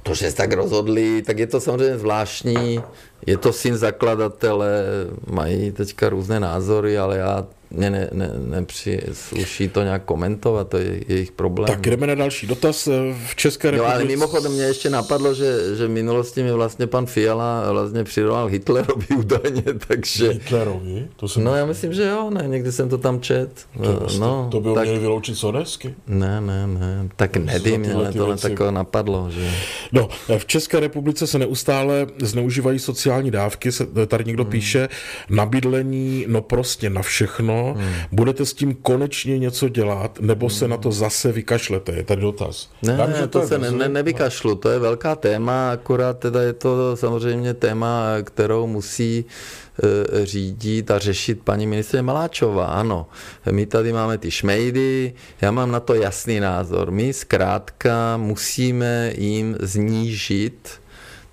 [0.03, 2.81] to, že se tak rozhodli, tak je to samozřejmě zvláštní.
[3.25, 4.83] Je to syn zakladatele,
[5.27, 11.03] mají teďka různé názory, ale já mě ne, ne, nepřisluší to nějak komentovat, to je
[11.07, 11.67] jejich problém.
[11.67, 12.89] Tak jdeme na další dotaz.
[13.27, 13.93] V České republice...
[13.93, 18.03] No ale mimochodem mě ještě napadlo, že, že v minulosti mi vlastně pan Fiala vlastně
[18.03, 20.29] přirovnal Hitlerovi údajně, takže...
[20.29, 21.07] Hitlerovi?
[21.15, 21.43] To jsem...
[21.43, 23.49] No já myslím, že jo, ne, někdy jsem to tam čet.
[23.83, 24.83] To, no, to bylo tak...
[24.83, 25.95] měli vyloučit z Odesky?
[26.07, 28.49] Ne, ne, ne, tak nevím, mě tohle věci...
[28.49, 29.51] takové napadlo, že...
[29.91, 34.51] No, v České republice se neustále zneužívají sociální dávky, se, tady někdo hmm.
[34.51, 34.89] píše,
[35.29, 37.93] na bydlení, no prostě na všechno, hmm.
[38.11, 41.91] budete s tím konečně něco dělat, nebo se na to zase vykašlete?
[41.91, 42.69] Je tady dotaz.
[42.81, 46.53] Ne, Dám, to, to se ne, ne, nevykašlu, to je velká téma, akorát teda je
[46.53, 52.65] to samozřejmě téma, kterou musí e, řídit a řešit paní ministrině Maláčová.
[52.65, 53.07] Ano,
[53.51, 56.91] my tady máme ty šmejdy, já mám na to jasný názor.
[56.91, 60.69] My zkrátka musíme jim znížit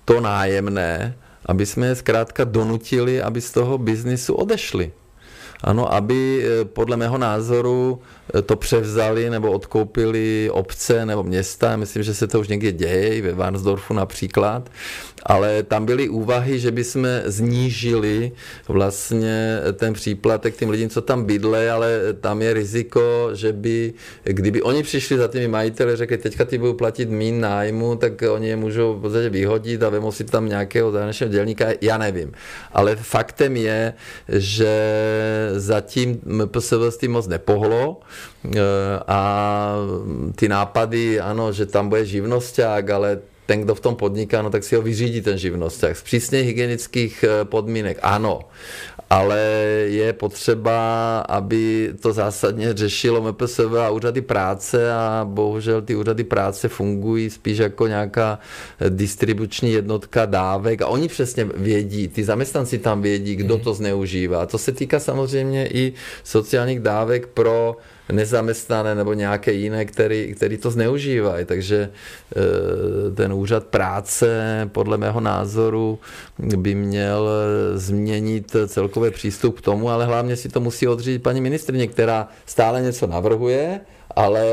[0.05, 4.91] to nájemné, aby jsme je zkrátka donutili, aby z toho biznisu odešli.
[5.65, 7.99] Ano, aby eh, podle mého názoru
[8.45, 11.77] to převzali nebo odkoupili obce nebo města.
[11.77, 14.69] Myslím, že se to už někde děje, ve Varnsdorfu například.
[15.25, 18.31] Ale tam byly úvahy, že bychom znížili
[18.67, 24.61] vlastně ten příplatek těm lidem, co tam bydle, ale tam je riziko, že by, kdyby
[24.61, 28.55] oni přišli za těmi majiteli, řekli, teďka ty budou platit mín nájmu, tak oni je
[28.55, 32.31] můžou v podstatě vyhodit a vemou si tam nějakého zahraničního dělníka, já nevím.
[32.71, 33.93] Ale faktem je,
[34.29, 34.75] že
[35.55, 37.99] zatím MPSV s tím moc nepohlo
[39.07, 39.75] a
[40.35, 44.63] ty nápady, ano, že tam bude živnosták, ale ten, kdo v tom podniká, no tak
[44.63, 45.97] si ho vyřídí ten živnosták.
[45.97, 48.41] Z přísně hygienických e, podmínek, ano
[49.09, 49.39] ale
[49.85, 56.67] je potřeba, aby to zásadně řešilo MPSV a úřady práce a bohužel ty úřady práce
[56.67, 58.39] fungují spíš jako nějaká
[58.89, 63.63] distribuční jednotka dávek a oni přesně vědí, ty zaměstnanci tam vědí, kdo mhm.
[63.63, 64.45] to zneužívá.
[64.45, 67.77] To se týká samozřejmě i sociálních dávek pro
[68.11, 71.45] nezaměstnané nebo nějaké jiné, který, který to zneužívají.
[71.45, 75.99] Takže eh, ten úřad práce podle mého názoru
[76.39, 77.29] by měl
[77.75, 82.81] změnit celkový přístup k tomu, ale hlavně si to musí odřídit paní ministrině, která stále
[82.81, 83.79] něco navrhuje,
[84.15, 84.45] ale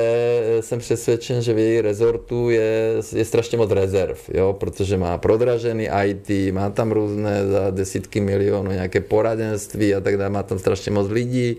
[0.60, 5.88] jsem přesvědčen, že v její rezortu je, je strašně moc rezerv, jo, protože má prodražený
[6.04, 10.92] IT, má tam různé za desítky milionů nějaké poradenství a tak dále, má tam strašně
[10.92, 11.56] moc lidí,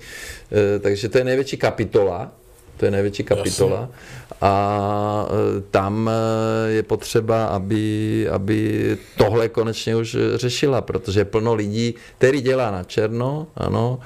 [0.75, 2.31] e, takže to je největší kapitola,
[2.77, 3.79] to je největší kapitola.
[3.79, 4.23] Jasně.
[4.41, 11.53] A e, tam e, je potřeba, aby, aby tohle konečně už řešila, protože je plno
[11.53, 13.99] lidí, který dělá na černo, ano,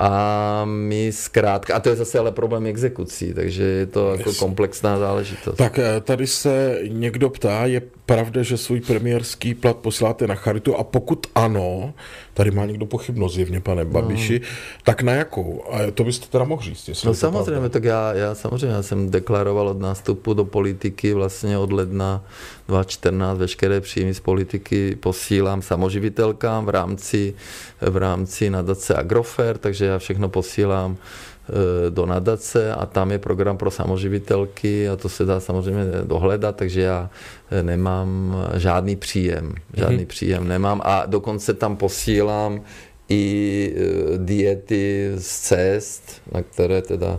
[0.00, 4.98] a my zkrátka, a to je zase ale problém exekucí, takže je to jako komplexná
[4.98, 5.56] záležitost.
[5.56, 10.76] Tak eh, tady se někdo ptá, je pravda, že svůj premiérský plat posláte na charitu
[10.76, 11.94] a pokud ano,
[12.34, 13.90] tady má někdo pochybnost zjevně, pane no.
[13.90, 14.46] Babiši, no.
[14.84, 15.64] tak na jakou?
[15.70, 17.04] A to byste teda mohl říct.
[17.04, 21.72] No samozřejmě, tak já, já samozřejmě já jsem deklaroval od nástupu do politiky vlastně od
[21.72, 22.24] ledna
[22.68, 27.34] 2014 veškeré příjmy z politiky posílám samoživitelkám v rámci,
[27.80, 33.56] v rámci nadace Agrofer, takže já všechno posílám e, do nadace a tam je program
[33.56, 37.10] pro samoživitelky a to se dá samozřejmě dohledat, takže já
[37.50, 40.06] e, nemám žádný příjem, žádný mm-hmm.
[40.06, 42.60] příjem nemám a dokonce tam posílám
[43.08, 47.18] i e, diety z cest, na které teda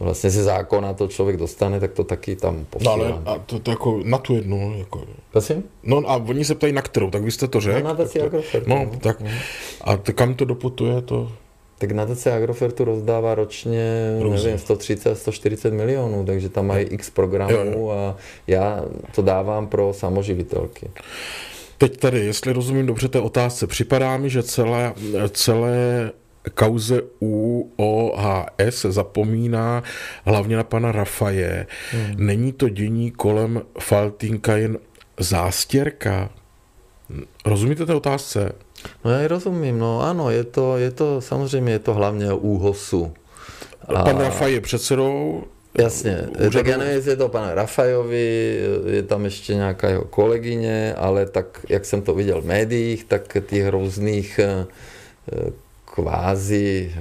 [0.00, 2.98] vlastně ze zákona to člověk dostane, tak to taky tam posílám.
[2.98, 5.04] No ale a to, to jako na tu jednu, jako...
[5.32, 5.64] Prosím?
[5.82, 7.78] No a oni se ptají na kterou, tak vy jste to řekl.
[7.78, 8.66] No, na to, Agrofert.
[8.66, 9.22] No, no, tak.
[9.80, 11.32] A to, kam to doputuje, to...
[11.78, 14.44] Tak nadace Agrofertu rozdává ročně, Různě.
[14.44, 17.90] nevím, 130, 140 milionů, takže tam mají x programů jo, jo.
[17.90, 20.90] a já to dávám pro samoživitelky.
[21.78, 24.94] Teď tady, jestli rozumím dobře té otázce, připadá mi, že celé,
[25.30, 26.12] celé
[26.54, 29.82] kauze UOHS zapomíná
[30.24, 31.66] hlavně na pana Rafaje.
[31.90, 32.14] Hmm.
[32.16, 34.78] Není to dění kolem Faltinka jen
[35.20, 36.30] zástěrka?
[37.44, 38.52] Rozumíte té otázce?
[39.04, 42.36] No já ji rozumím, no ano, je to, je to samozřejmě je to hlavně o
[42.36, 43.12] úhosu.
[43.88, 44.04] A...
[44.04, 45.42] Pan Rafaj je předsedou
[45.78, 46.50] Jasně, úřadu...
[46.50, 51.26] tak já nevím, jestli je to pan Rafajovi, je tam ještě nějaká jeho kolegyně, ale
[51.26, 54.40] tak, jak jsem to viděl v médiích, tak těch různých
[55.94, 56.94] kvázi,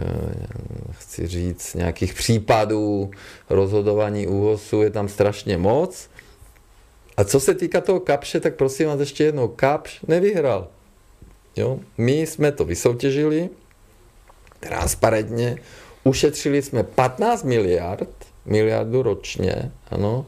[0.92, 3.12] chci říct, nějakých případů
[3.50, 6.10] rozhodování ÚHOSu je tam strašně moc.
[7.18, 10.68] A co se týká toho Kapše, tak prosím vás ještě jednou, Kapš nevyhrál.
[11.56, 11.80] Jo?
[11.98, 13.50] My jsme to vysoutěžili
[14.60, 15.58] transparentně,
[16.04, 18.10] ušetřili jsme 15 miliard,
[18.46, 20.26] miliardu ročně, ano,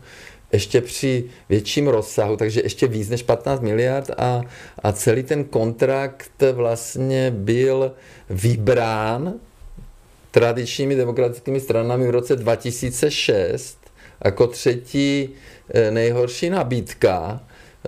[0.56, 4.42] ještě při větším rozsahu, takže ještě víc než 15 miliard a,
[4.84, 7.92] a celý ten kontrakt vlastně byl
[8.30, 9.34] vybrán
[10.32, 13.78] tradičními demokratickými stranami v roce 2006
[14.26, 15.30] jako třetí
[15.74, 17.44] eh, nejhorší nabídka.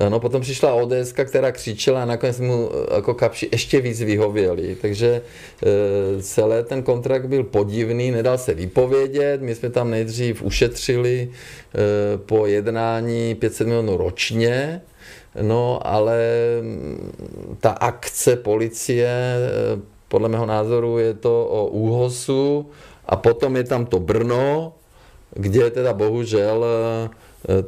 [0.09, 4.77] No potom přišla ODS, která křičela a nakonec mu eh, jako kapši ještě víc vyhověli.
[4.81, 5.21] Takže
[5.63, 9.41] e, celý ten kontrakt byl podivný, nedal se vypovědět.
[9.41, 14.81] My jsme tam nejdřív ušetřili e, po jednání 500 milionů ročně.
[15.41, 16.19] No, ale
[16.61, 19.09] mm, ta akce policie,
[20.07, 22.69] podle mého názoru je to o úhosu
[23.05, 24.73] a potom je tam to Brno,
[25.31, 27.09] kde teda bohužel eh,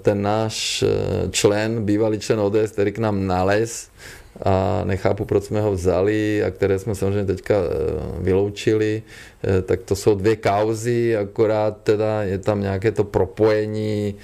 [0.01, 3.89] ten náš eh, člen, bývalý člen ODS, který k nám nalez
[4.43, 7.67] a nechápu, proč jsme ho vzali a které jsme samozřejmě teďka eh,
[8.19, 9.03] vyloučili,
[9.65, 14.15] tak to jsou dvě kauzy, akorát teda je tam nějaké to propojení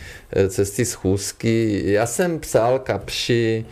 [0.49, 1.83] cesty schůzky.
[1.85, 3.65] Já jsem psal Kapši,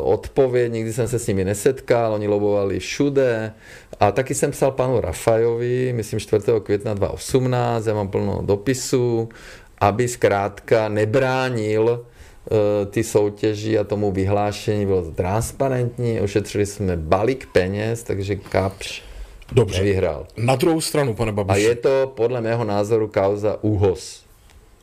[0.00, 3.52] odpověď, nikdy jsem se s nimi nesetkal, oni lobovali všude,
[4.02, 6.44] a taky jsem psal panu Rafajovi, myslím 4.
[6.62, 9.28] května 2018, já mám plno dopisů,
[9.82, 18.02] aby zkrátka nebránil eh, ty soutěži a tomu vyhlášení bylo transparentní, ošetřili jsme balík peněz,
[18.02, 19.02] takže Kapš
[19.52, 19.78] Dobře.
[19.78, 20.26] nevyhrál.
[20.36, 21.66] Na druhou stranu, pane Babiši.
[21.66, 24.22] A je to podle mého názoru kauza úhos.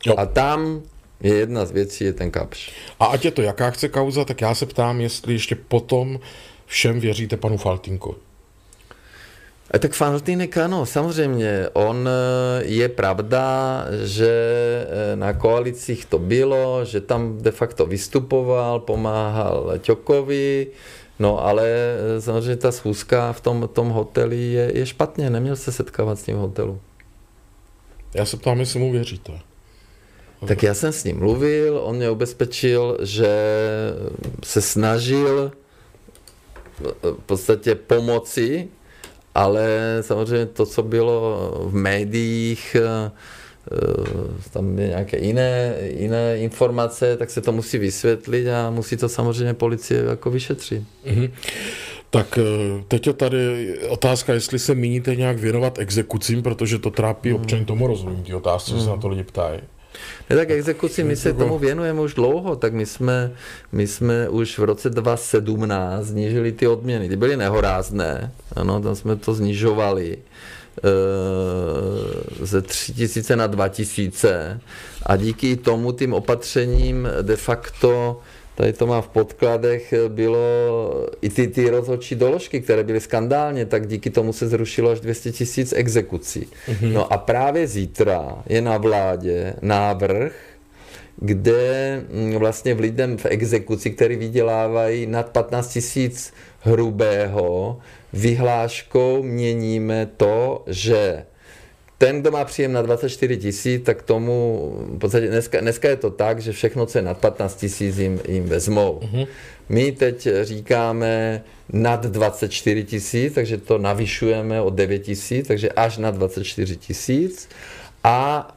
[0.05, 0.15] Jo.
[0.17, 0.81] A tam
[1.21, 2.71] je jedna z věcí, je ten Kapš.
[2.99, 6.19] A ať je to jaká chce kauza, tak já se ptám, jestli ještě potom
[6.65, 8.28] všem věříte panu Faltínkovi.
[9.71, 11.69] A tak Faltýnek ano, samozřejmě.
[11.73, 18.79] On eh, je pravda, že eh, na koalicích to bylo, že tam de facto vystupoval,
[18.79, 20.67] pomáhal Ťokovi,
[21.19, 25.71] no ale eh, samozřejmě ta schůzka v tom, tom hoteli je, je špatně, neměl se
[25.71, 26.81] setkávat s tím hotelu.
[28.13, 29.39] Já se ptám, jestli mu věříte.
[30.47, 33.29] Tak já jsem s ním mluvil, on mě ubezpečil, že
[34.43, 35.51] se snažil
[37.03, 38.69] v podstatě pomoci
[39.35, 43.11] ale samozřejmě to, co bylo v médiích, eh,
[44.51, 49.53] tam je nějaké jiné, jiné informace, tak se to musí vysvětlit a musí to samozřejmě
[49.53, 50.83] policie jako vyšetřit.
[51.07, 51.31] Mm-hmm.
[52.09, 57.29] Tak eh, teď je tady otázka, jestli se míníte nějak věnovat exekucím, protože to trápí
[57.29, 57.35] mm.
[57.35, 58.81] občany, tomu rozumím, ty otázky, mm.
[58.81, 59.59] se na to lidi ptají.
[60.29, 63.31] Ne, tak exekuci, my se tomu věnujeme už dlouho, tak my jsme,
[63.71, 67.09] my jsme už v roce 2017 znížili ty odměny.
[67.09, 70.89] Ty byly nehorázné, ano, tam jsme to znižovali e,
[72.45, 74.59] ze 3000 na 2000
[75.05, 78.21] a díky tomu tím opatřením de facto
[78.59, 80.37] tady to má v podkladech, bylo
[81.21, 85.31] i ty, ty rozhodčí doložky, které byly skandálně, tak díky tomu se zrušilo až 200
[85.31, 86.47] tisíc exekucí.
[86.67, 86.93] Mm-hmm.
[86.93, 90.33] No a právě zítra je na vládě návrh,
[91.15, 97.77] kde mm, vlastně v lidem v exekuci, který vydělávají nad 15 tisíc hrubého,
[98.13, 101.25] vyhláškou měníme to, že
[101.99, 106.09] ten, kdo má příjem na 24 tisíc, tak tomu, v podstatě dneska, dneska je to
[106.09, 108.99] tak, že všechno, co je nad 15 tisíc, jim, jim vezmou.
[109.03, 109.27] Mm-hmm.
[109.69, 116.11] My teď říkáme nad 24 tisíc, takže to navyšujeme o 9 tisíc, takže až na
[116.11, 117.49] 24 tisíc.
[118.03, 118.47] A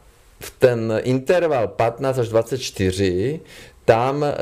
[0.41, 3.41] v ten interval 15 až 24
[3.85, 4.37] tam e,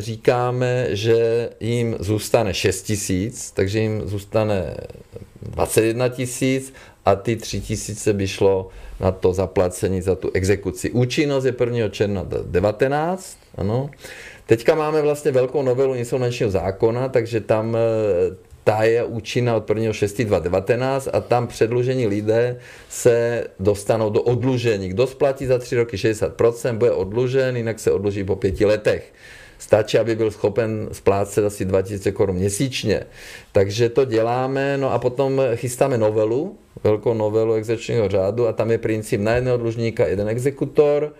[0.00, 4.76] říkáme, že jim zůstane 6 tisíc, takže jim zůstane
[5.42, 6.72] 21 tisíc
[7.06, 8.68] a ty 3 tisíce by šlo
[9.00, 10.90] na to zaplacení za tu exekuci.
[10.90, 11.88] Účinnost je 1.
[11.88, 13.90] června 19, ano.
[14.46, 17.80] Teďka máme vlastně velkou novelu insolvenčního zákona, takže tam e,
[18.64, 19.92] ta je účinná od 1.
[19.92, 20.20] 6.
[20.20, 22.56] 2019 a tam předlužení lidé
[22.88, 24.88] se dostanou do odlužení.
[24.88, 29.12] Kdo splatí za 3 roky 60%, bude odlužen, jinak se odluží po pěti letech.
[29.66, 33.02] Stačí, aby byl schopen splácet asi 2000 korun měsíčně.
[33.52, 38.78] Takže to děláme, no a potom chystáme novelu, velkou novelu exekučního řádu a tam je
[38.78, 41.12] princip na jednoho dlužníka jeden exekutor,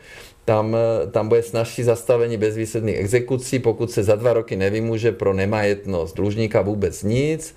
[0.44, 0.76] tam,
[1.10, 6.62] tam bude snažší zastavení bezvýsledných exekucí, pokud se za dva roky nevymůže pro nemajetnost dlužníka
[6.62, 7.54] vůbec nic,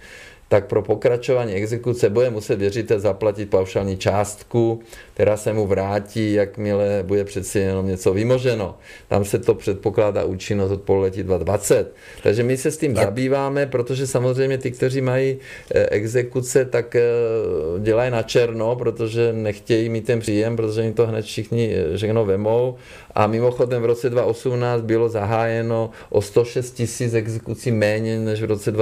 [0.49, 4.81] tak pro pokračování exekuce bude muset věřitel zaplatit paušální částku,
[5.13, 8.77] která se mu vrátí, jakmile bude přeci jenom něco vymoženo.
[9.07, 11.93] Tam se to předpokládá účinnost od pololetí 2020.
[12.23, 13.03] Takže my se s tím tak.
[13.03, 15.37] zabýváme, protože samozřejmě ty, kteří mají
[15.71, 17.03] eh, exekuce, tak eh,
[17.79, 22.25] dělají na černo, protože nechtějí mít ten příjem, protože jim to hned všichni eh, všechno
[22.25, 22.75] vemou.
[23.15, 28.73] A mimochodem v roce 2018 bylo zahájeno o 106 tisíc exekucí méně než v roce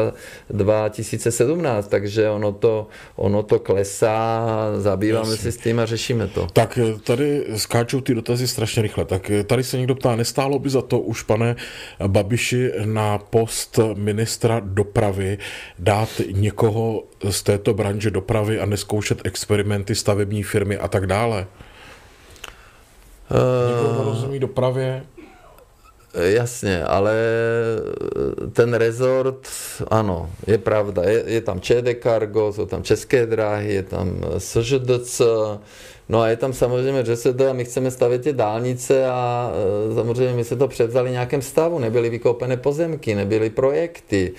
[0.49, 1.56] 2017,
[1.89, 4.47] takže ono to, ono to klesá,
[4.77, 5.43] zabýváme Jasně.
[5.43, 6.47] se s tím a řešíme to.
[6.53, 9.05] Tak tady skáčou ty dotazy strašně rychle.
[9.05, 11.55] Tak tady se někdo ptá, nestálo by za to už, pane
[12.07, 15.37] Babiši, na post ministra dopravy
[15.79, 21.47] dát někoho z této branže dopravy a neskoušet experimenty stavební firmy a tak dále?
[23.67, 25.03] Někdo rozumí dopravě?
[26.17, 27.15] Jasně, ale
[28.53, 29.47] ten rezort,
[29.87, 35.21] ano, je pravda, je, je tam ČD Cargo, jsou tam České dráhy, je tam SŽDC,
[36.09, 39.51] No a je tam samozřejmě ŘSD a my chceme stavět ty dálnice a
[39.95, 44.31] samozřejmě my se to převzali v nějakém stavu, nebyly vykoupené pozemky, nebyly projekty,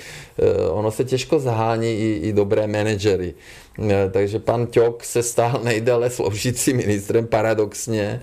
[0.71, 3.35] ono se těžko zahání i, i dobré manažery.
[4.11, 8.23] Takže pan Ťok se stál nejdále sloužící ministrem paradoxně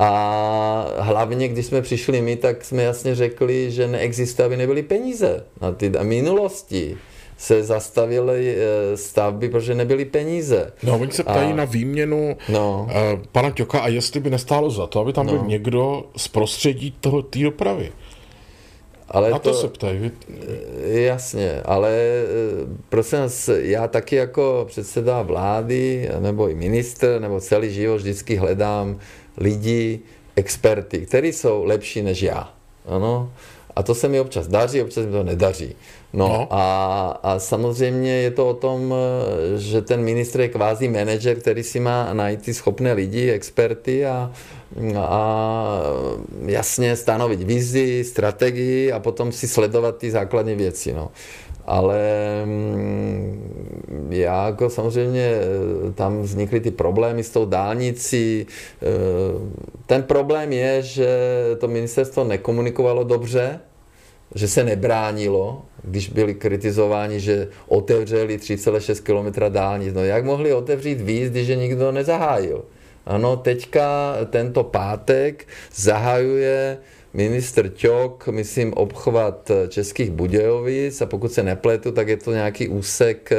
[0.00, 5.44] a hlavně, když jsme přišli my, tak jsme jasně řekli, že neexistuje, aby nebyly peníze
[5.60, 6.96] na ty minulosti
[7.38, 10.72] se zastavily eh, stavby, protože nebyly peníze.
[10.82, 11.56] No, oni se ptají a...
[11.56, 12.88] na výměnu no.
[12.90, 15.32] uh, pana Ťoka a jestli by nestálo za to, aby tam no.
[15.32, 17.92] byl někdo z prostředí toho té dopravy.
[19.08, 20.10] Ale Na to, to se ptají.
[20.30, 21.98] Eh, jasně, ale
[22.88, 28.98] prosím vás, já taky jako předseda vlády, nebo i ministr, nebo celý život vždycky hledám
[29.36, 30.00] lidi,
[30.36, 32.52] experty, kteří jsou lepší než já.
[32.86, 33.32] Ano?
[33.76, 35.74] A to se mi občas daří, občas mi to nedaří.
[36.12, 36.48] No, no.
[36.50, 38.94] A, a samozřejmě je to o tom,
[39.56, 44.32] že ten ministr je kvázi manažer, který si má najít ty schopné lidi, experty a,
[44.98, 45.80] a
[46.46, 50.92] jasně stanovit vizi, strategii a potom si sledovat ty základní věci.
[50.92, 51.10] No
[51.66, 51.98] ale
[52.44, 53.55] mm,
[54.10, 58.46] já jako samozřejmě eh, tam vznikly ty problémy s tou dálnicí.
[58.46, 58.86] Eh,
[59.86, 61.08] ten problém je, že
[61.58, 63.60] to ministerstvo nekomunikovalo dobře,
[64.34, 69.94] že se nebránilo, když byli kritizováni, že otevřeli 3,6 km dálnic.
[69.94, 72.64] No jak mohli otevřít víc, když je nikdo nezahájil?
[73.06, 76.78] Ano, teďka tento pátek zahajuje
[77.16, 83.32] ministr Ťok, myslím, obchvat Českých Budějovic a pokud se nepletu, tak je to nějaký úsek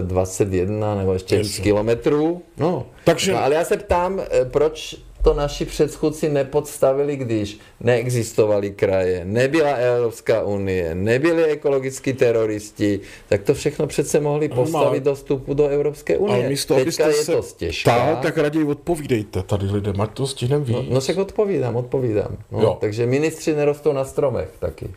[0.00, 2.42] 21 eh, nebo ještě víc kilometrů.
[2.56, 2.86] No.
[3.04, 3.32] Takže...
[3.32, 9.70] no, ale já se ptám, eh, proč to naši předchůdci nepodstavili, když neexistovaly kraje, nebyla
[9.70, 16.18] Evropská unie, nebyli ekologickí teroristi, tak to všechno přece mohli postavit do vstupu do Evropské
[16.18, 16.38] unie.
[16.38, 17.94] Ale místo, Teďka je to stěžká.
[17.94, 20.76] Ptal, tak raději odpovídejte tady lidem, ať to stihneme víc.
[20.76, 22.36] No, no však odpovídám, odpovídám.
[22.50, 24.90] No, takže ministři nerostou na stromech taky.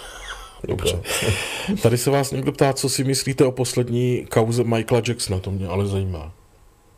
[0.68, 1.02] Dobře.
[1.82, 5.66] Tady se vás někdo ptá, co si myslíte o poslední kauze Michaela Jacksona, to mě
[5.66, 6.32] ale zajímá.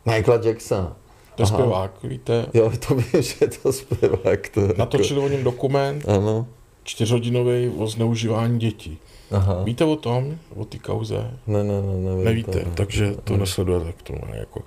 [0.05, 0.97] Michaela Jacksona.
[1.37, 2.45] To je zpěvák, víte?
[2.53, 4.49] Jo, to vím, že je to zpěvák.
[4.49, 6.47] To Natočili o něm dokument, ano.
[6.83, 8.97] čtyřhodinový o zneužívání dětí.
[9.31, 9.63] Aha.
[9.63, 11.31] Víte o tom, o té kauze?
[11.47, 13.39] Ne, ne, ne, nevím Nevíte, to, takže to ne.
[13.39, 14.19] nesledujete k tomu.
[14.33, 14.61] Jako.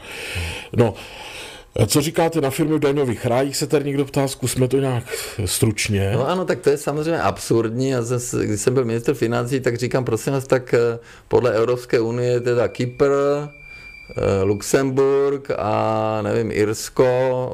[0.77, 0.95] No,
[1.87, 5.05] co říkáte na firmy v daňových rájích, se tady někdo ptá, zkusme to nějak
[5.45, 6.13] stručně.
[6.15, 7.89] No ano, tak to je samozřejmě absurdní.
[7.89, 10.99] Já zase, když jsem byl minister financí, tak říkám, prosím vás, tak eh,
[11.29, 13.11] podle Evropské unie teda Kypr,
[14.45, 17.07] Luxemburg a nevím, Irsko,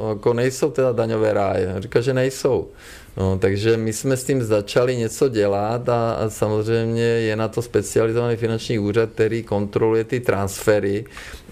[0.08, 1.74] jako nejsou teda daňové ráje.
[1.78, 2.68] Říká, že nejsou.
[3.16, 7.62] No, takže my jsme s tím začali něco dělat a, a samozřejmě je na to
[7.62, 11.04] specializovaný finanční úřad, který kontroluje ty transfery.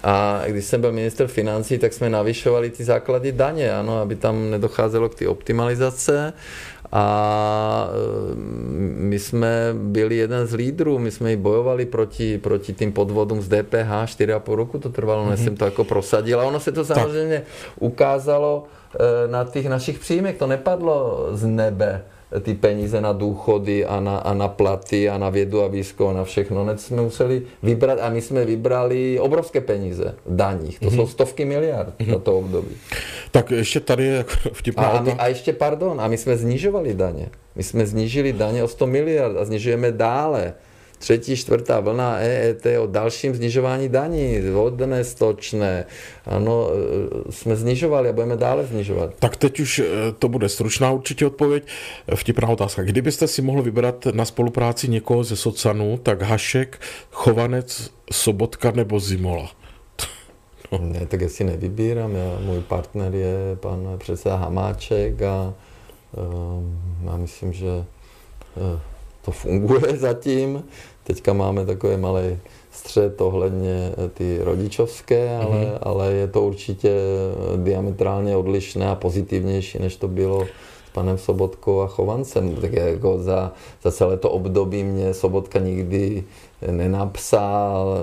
[0.02, 4.50] A když jsem byl minister financí, tak jsme navyšovali ty základy daně, ano, aby tam
[4.50, 6.32] nedocházelo k ty optimalizace
[6.94, 8.34] a e,
[8.96, 13.48] my jsme byli jeden z lídrů, my jsme i bojovali proti, proti tým podvodům z
[13.48, 15.30] DPH, 4,5 roku to trvalo, mm-hmm.
[15.30, 17.74] než jsem to jako prosadil a ono se to samozřejmě tak.
[17.80, 18.64] ukázalo
[18.94, 22.02] e, na těch našich příjmech, to nepadlo z nebe
[22.40, 26.12] ty peníze na důchody a na, a na platy a na vědu a výzkum a
[26.12, 26.64] na všechno.
[26.64, 30.80] Hned jsme museli vybrat a my jsme vybrali obrovské peníze v daních.
[30.80, 30.96] To mm-hmm.
[30.96, 32.12] jsou stovky miliard mm-hmm.
[32.12, 32.76] za to období.
[33.30, 36.94] Tak ještě tady je vtipná a, a, my, a ještě pardon, a my jsme znižovali
[36.94, 37.28] daně.
[37.56, 40.54] My jsme znížili daně o 100 miliard a znižujeme dále.
[40.98, 45.86] Třetí, čtvrtá vlna EET o dalším znižování daní, vodné, stočné.
[46.26, 46.68] Ano,
[47.28, 49.14] e, jsme znižovali a budeme dále znižovat.
[49.18, 49.84] Tak teď už e,
[50.18, 51.64] to bude stručná určitě odpověď.
[52.14, 52.82] Vtipná otázka.
[52.82, 56.80] Kdybyste si mohl vybrat na spolupráci někoho ze Socanu, tak Hašek,
[57.10, 59.50] Chovanec, Sobotka nebo Zimola?
[60.72, 60.78] No.
[60.78, 62.16] Ne, tak já si nevybírám.
[62.16, 65.54] Já, můj partner je pan předseda Hamáček a
[66.16, 68.80] um, já myslím, že uh,
[69.24, 70.64] to funguje zatím.
[71.04, 72.38] Teďka máme takový malý
[72.70, 75.78] střed ohledně ty rodičovské, ale, mm-hmm.
[75.82, 76.90] ale je to určitě
[77.56, 80.46] diametrálně odlišné a pozitivnější, než to bylo
[80.86, 82.54] s panem Sobotkou a Chovancem.
[82.54, 83.52] Tak jako za,
[83.82, 86.24] za celé to období mě Sobotka nikdy
[86.70, 87.98] nenapsal,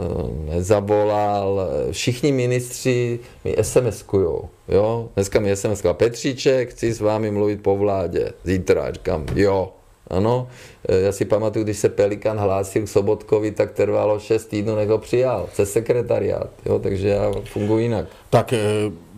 [0.46, 1.68] nezavolal.
[1.92, 4.48] Všichni ministři mi SMS-kujou.
[4.68, 5.10] Jo?
[5.16, 8.32] Dneska mi SMS Petříček, chci s vámi mluvit po vládě.
[8.44, 8.92] Zítra.
[8.92, 9.70] Říkám, jo.
[10.12, 10.48] Ano,
[10.90, 14.90] e, já si pamatuju, když se Pelikan hlásil k Sobotkovi, tak trvalo 6 týdnů, než
[14.90, 18.06] ho přijal, přes sekretariát, jo, takže já funguji jinak.
[18.30, 18.60] Tak e,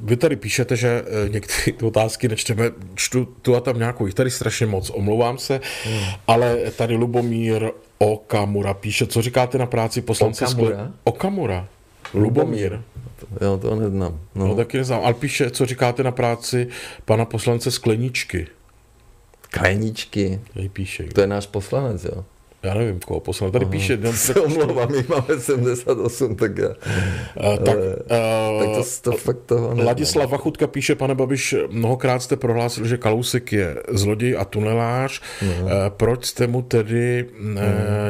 [0.03, 4.15] vy tady píšete, že e, některé ty otázky nečteme, čtu tu a tam nějakou, jich
[4.15, 6.03] tady strašně moc, omlouvám se, hmm.
[6.27, 10.75] ale tady Lubomír Okamura píše, co říkáte na práci poslance Okamura?
[10.75, 10.91] Skle...
[11.03, 11.67] Okamura.
[12.13, 12.79] Lubomír.
[13.41, 14.19] Jo, to neznám.
[14.35, 14.47] No.
[14.47, 16.67] no taky neznám, ale píše, co říkáte na práci
[17.05, 18.47] pana poslance Skleničky.
[19.53, 20.39] Kleničky.
[20.53, 21.03] Tady píše.
[21.03, 22.23] To je náš poslanec, jo.
[22.63, 23.51] Já nevím, koho poslal.
[23.51, 23.71] Tady Aha.
[23.71, 23.97] píše...
[23.97, 26.67] No, se omlouvám, my máme 78, tak já...
[26.69, 26.75] Uh,
[27.57, 29.85] tak, uh, tak to, to fakt toho nevím.
[29.85, 35.21] Ladislav Vachutka píše, pane Babiš, mnohokrát jste prohlásil, že Kalousek je zloděj a tunelář.
[35.41, 37.57] Uh, proč jste mu tedy uh,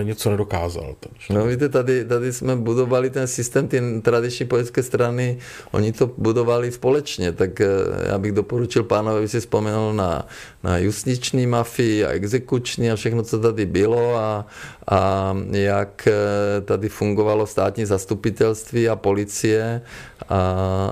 [0.04, 0.96] něco nedokázal?
[1.00, 1.34] Takže?
[1.34, 5.38] No víte, tady, tady jsme budovali ten systém, ty tradiční politické strany,
[5.72, 7.66] oni to budovali společně, tak uh,
[8.10, 10.28] já bych doporučil pánovi, aby si vzpomněl na,
[10.64, 14.46] na justiční mafii a exekuční a všechno, co tady bylo a
[14.88, 19.82] a, jak eh, tady fungovalo státní zastupitelství a policie.
[20.30, 20.40] A,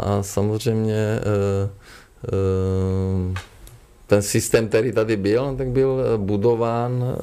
[0.03, 1.69] a samozřejmě eh,
[2.27, 3.39] eh,
[4.07, 7.17] ten systém, který tady byl, tak byl budován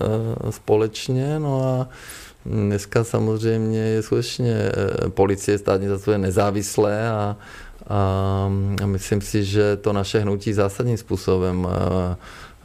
[0.51, 1.89] společně, no a
[2.47, 4.73] dneska samozřejmě je skutečně
[5.09, 7.37] policie státní zastupitelství nezávislé a,
[7.89, 8.49] a
[8.85, 11.67] myslím si, že to naše hnutí zásadním způsobem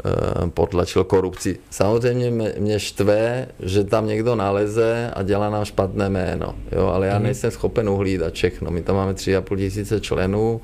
[0.05, 1.59] Eh, potlačil korupci.
[1.69, 7.13] Samozřejmě mě štve, že tam někdo naleze a dělá nám špatné jméno, jo, ale já
[7.13, 7.23] mhm.
[7.23, 8.71] nejsem schopen uhlídat všechno.
[8.71, 10.61] My tam máme 3,5 tisíce členů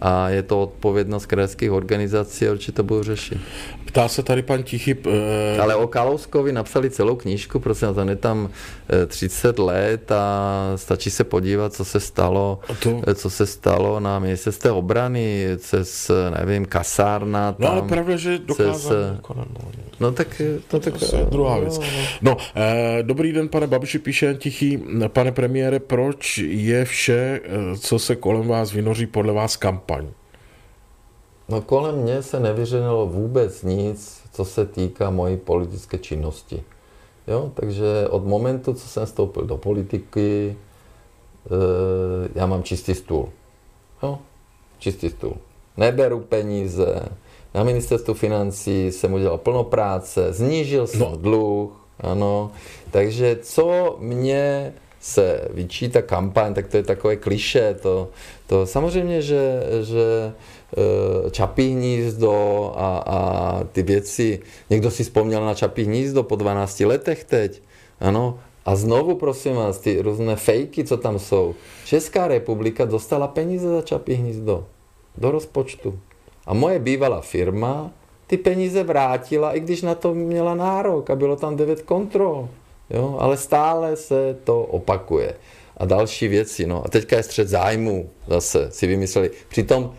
[0.00, 3.38] a je to odpovědnost krajských organizací a určitě to budou řešit.
[3.84, 5.06] Ptá se tady pan Tichyb.
[5.06, 5.58] E...
[5.58, 8.50] Ale o Kalouskovi napsali celou knížku, prosím, tam je tam
[9.06, 13.14] 30 eh, let a stačí se podívat, co se stalo, to...
[13.14, 17.52] co se stalo na ministerstve obrany, cez, nevím, kasárna.
[17.52, 18.92] Tam, no ale pravda, že dokázal.
[18.92, 19.20] Cez...
[20.00, 21.78] No tak to, tak, to je druhá věc.
[21.78, 21.86] No,
[22.22, 22.36] no.
[22.54, 24.82] no e, dobrý den, pane Babiši, píše Tichý.
[25.08, 27.40] Pane premiére, proč je vše,
[27.80, 29.89] co se kolem vás vynoří, podle vás kampaň?
[31.48, 36.62] No kolem mě se nevyřenilo vůbec nic, co se týká mojí politické činnosti.
[37.28, 40.56] Jo, takže od momentu, co jsem vstoupil do politiky,
[41.46, 43.28] e, já mám čistý stůl.
[44.02, 44.18] Jo,
[44.78, 45.34] čistý stůl.
[45.76, 47.02] Neberu peníze,
[47.54, 51.16] na ministerstvu financí jsem udělal plno práce, znížil jsem no.
[51.16, 51.70] dluh,
[52.00, 52.50] ano.
[52.90, 57.76] Takže co mě se vyčítá kampaň, tak to je takové kliše.
[57.82, 58.08] To,
[58.46, 60.32] to samozřejmě, že, že
[60.76, 62.32] Eh, Čapí hnízdo
[62.76, 64.40] a, a ty věci.
[64.70, 67.62] Někdo si vzpomněl na Čapí hnízdo po 12 letech teď.
[68.00, 68.38] Ano.
[68.64, 71.54] A znovu, prosím vás, ty různé fejky, co tam jsou.
[71.84, 74.66] Česká republika dostala peníze za Čapí hnízdo
[75.18, 75.98] do rozpočtu.
[76.46, 77.90] A moje bývalá firma
[78.26, 82.48] ty peníze vrátila, i když na to měla nárok a bylo tam devět kontrol.
[82.90, 83.16] Jo?
[83.20, 85.34] Ale stále se to opakuje.
[85.76, 86.66] A další věci.
[86.66, 86.82] No.
[86.84, 89.30] A teďka je střed zájmu zase si vymysleli.
[89.48, 89.94] Přitom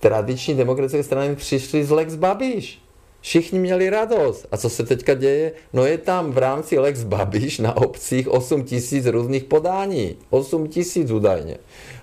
[0.00, 2.80] tradiční demokratické strany přišly z Lex Babiš.
[3.20, 4.46] Všichni měli radost.
[4.52, 5.52] A co se teďka děje?
[5.72, 10.16] No je tam v rámci Lex Babiš na obcích 8 tisíc různých podání.
[10.30, 11.58] 8 tisíc údajně.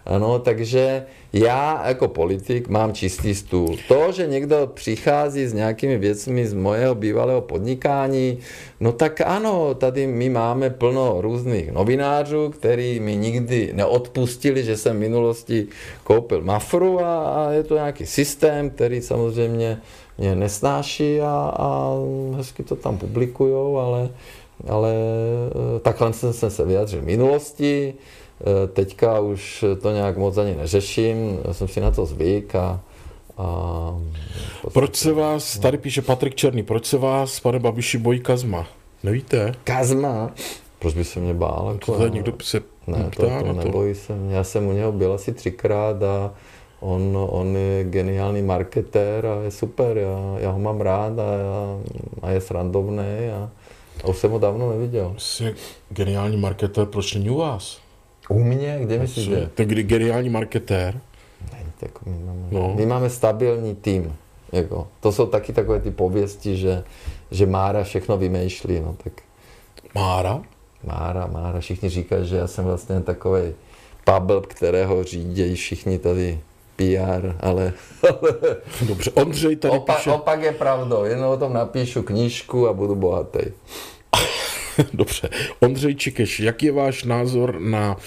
[0.06, 3.78] Ano, takže já jako politik mám čistý stůl.
[3.88, 8.38] To, že někdo přichází s nějakými věcmi z mojeho bývalého podnikání,
[8.80, 14.98] no tak ano, tady my máme plno různých novinářů, který mi nikdy neodpustili, že jsem
[14.98, 15.68] v minulosti
[16.04, 19.82] koupil mafru a, a je to nějaký systém, který samozřejmě
[20.18, 21.96] mě nesnáší a, a
[22.36, 24.10] hezky to tam publikujou, ale,
[24.68, 27.94] ale eh, takhle jsem se vyjadřil v minulosti.
[28.42, 32.80] Eh, teďka už to nějak moc ani neřeším, já jsem si na to zvyk a,
[33.38, 33.96] a
[34.74, 38.68] Proč se vás, tady píše Patrik Černý, proč se vás, pane Babiši, bojí Kazma?
[39.04, 39.52] Nevíte?
[39.64, 40.32] Kazma?
[40.80, 41.70] Proč by se mě bál?
[41.74, 44.36] Jako, to někdo se ne, to, to, to nebojí se mě.
[44.36, 46.34] Já jsem u něho byl asi třikrát a
[46.80, 51.80] on, on je geniální marketér a je super, já, já ho mám rád a, já,
[52.22, 53.50] a je srandovný a,
[54.04, 55.14] a už jsem ho dávno neviděl.
[55.18, 55.56] Jsi
[55.90, 57.81] geniální marketér, proč není u vás?
[58.32, 58.80] U mě?
[58.82, 59.50] Kde myslíte?
[59.56, 61.02] Ten geniální marketér?
[61.54, 62.74] Ne, tak my, máme, no.
[62.76, 64.16] my máme stabilní tým.
[64.52, 64.88] Jako.
[65.00, 66.84] To jsou taky takové ty pověsti, že,
[67.32, 68.80] že Mára všechno vymýšlí.
[68.80, 69.14] No, tak...
[69.96, 70.42] Mára?
[70.84, 71.60] Mára, Mára.
[71.60, 73.42] Všichni říkají, že já jsem vlastně takový
[74.06, 76.40] pabl, kterého řídějí všichni tady
[76.76, 77.74] PR, ale...
[78.88, 80.12] Dobře, Ondřej tady Opa, píše...
[80.12, 83.40] Opak je pravdou, jenom o tom napíšu knížku a budu bohatý.
[84.94, 85.30] Dobře.
[85.60, 87.98] Ondřej Čikeš, jak je váš názor na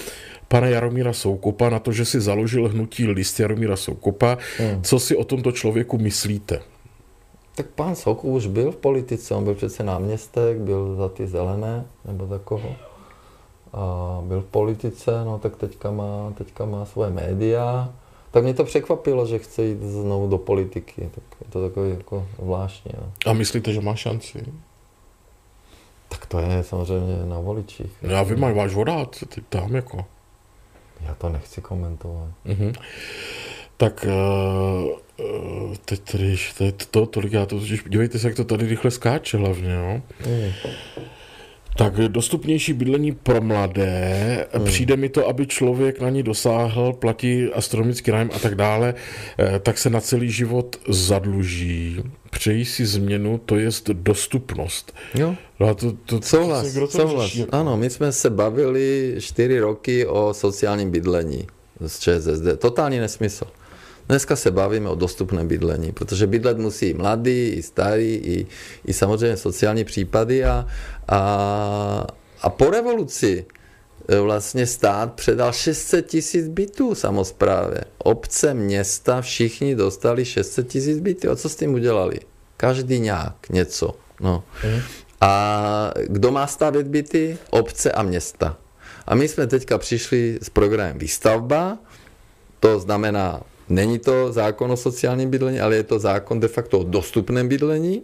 [0.49, 4.39] pana Jaromíra Soukupa, na to, že si založil hnutí list Jaromíra Soukupa.
[4.59, 4.83] Hmm.
[4.83, 6.62] Co si o tomto člověku myslíte?
[7.55, 11.85] Tak pán Soukup už byl v politice, on byl přece náměstek, byl za ty zelené,
[12.05, 12.77] nebo za koho.
[13.73, 17.93] A byl v politice, no tak teďka má, teďka má svoje média.
[18.31, 21.11] Tak mě to překvapilo, že chce jít znovu do politiky.
[21.15, 22.93] Tak je to takové jako zvláštní.
[23.01, 23.12] No.
[23.27, 24.45] A myslíte, že má šanci?
[26.15, 27.93] Tak to je samozřejmě na voličích.
[28.03, 30.05] No já vím, váš vodát, teď tam jako.
[31.01, 32.29] Já to nechci komentovat.
[32.47, 32.73] Mm-hmm.
[33.77, 38.67] Tak uh, teď tady, to je to, tolik já to, dívejte se, jak to tady
[38.67, 40.01] rychle skáče hlavně, jo.
[40.27, 40.53] Mm.
[41.77, 44.65] Tak dostupnější bydlení pro mladé, hmm.
[44.65, 48.95] přijde mi to, aby člověk na ní dosáhl, platí astronomický nájem a tak dále,
[49.39, 52.03] eh, tak se na celý život zadluží.
[52.35, 54.95] Přejí si změnu, to je dostupnost.
[55.14, 55.35] Jo.
[55.61, 57.26] No a to, to, souhlas, to, souhlas.
[57.26, 57.47] Řeší.
[57.51, 61.47] Ano, my jsme se bavili čtyři roky o sociálním bydlení
[61.87, 62.59] z ČSSD.
[62.59, 63.45] Totální nesmysl.
[64.09, 68.47] Dneska se bavíme o dostupném bydlení, protože bydlet musí i mladý, i starý, i,
[68.85, 70.66] i samozřejmě sociální případy a,
[71.09, 72.07] a,
[72.43, 73.45] a po revoluci
[74.23, 77.81] vlastně stát předal 600 tisíc bytů samozprávě.
[77.99, 81.31] Obce, města, všichni dostali 600 tisíc bytů.
[81.31, 82.21] A co s tím udělali?
[82.57, 83.95] Každý nějak něco.
[84.21, 84.45] No.
[84.65, 84.81] Mm.
[85.21, 87.39] A kdo má stavět byty?
[87.51, 88.57] Obce a města.
[89.07, 91.79] A my jsme teďka přišli s programem Výstavba,
[92.61, 96.85] to znamená Není to zákon o sociálním bydlení, ale je to zákon de facto o
[96.85, 98.03] dostupném bydlení.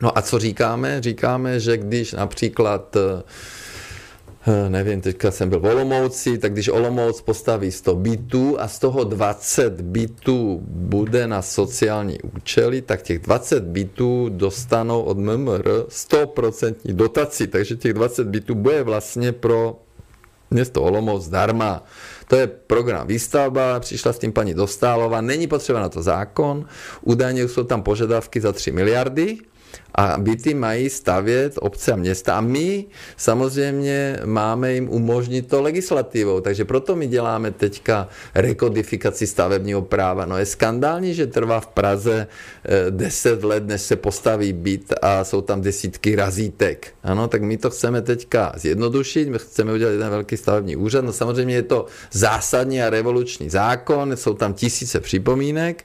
[0.00, 1.02] No a co říkáme?
[1.02, 3.22] Říkáme, že když například eh,
[4.68, 9.04] nevím, teďka jsem byl v Olomouci, tak když Olomouc postaví 100 bytů a z toho
[9.04, 17.46] 20 bytů bude na sociální účely, tak těch 20 bytů dostanou od MMR 100% dotaci,
[17.46, 19.76] takže těch 20 bytů bude vlastně pro
[20.50, 21.84] město Olomouc zdarma.
[22.28, 26.64] To je program výstavba, přišla s tím paní Dostálova, není potřeba na to zákon,
[27.02, 29.38] údajně jsou tam požadavky za 3 miliardy,
[29.98, 32.38] a byty mají stavět obce a města.
[32.38, 32.84] A my
[33.16, 36.40] samozřejmě máme jim umožnit to legislativou.
[36.40, 40.26] Takže proto my děláme teďka rekodifikaci stavebního práva.
[40.26, 42.26] No je skandální, že trvá v Praze
[42.90, 46.94] 10 eh, let, než se postaví byt a jsou tam desítky razítek.
[47.02, 51.04] Ano, tak my to chceme teďka zjednodušit, my chceme udělat jeden velký stavební úřad.
[51.04, 55.84] No samozřejmě je to zásadní a revoluční zákon, jsou tam tisíce připomínek.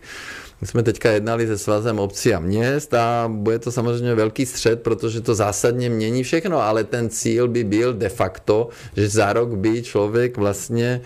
[0.64, 4.82] My jsme teďka jednali se svazem obcí a měst a bude to samozřejmě velký střed,
[4.82, 9.50] protože to zásadně mění všechno, ale ten cíl by byl de facto, že za rok
[9.50, 11.02] by člověk vlastně,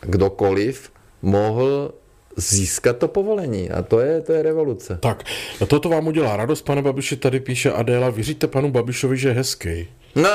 [0.00, 0.90] kdokoliv,
[1.22, 1.94] mohl
[2.36, 3.70] získat to povolení.
[3.70, 4.98] A to je, to je revoluce.
[5.02, 5.24] Tak,
[5.68, 8.10] toto vám udělá radost, pane Babiši, tady píše Adéla.
[8.10, 9.88] Věříte panu Babišovi, že je hezký?
[10.14, 10.30] No.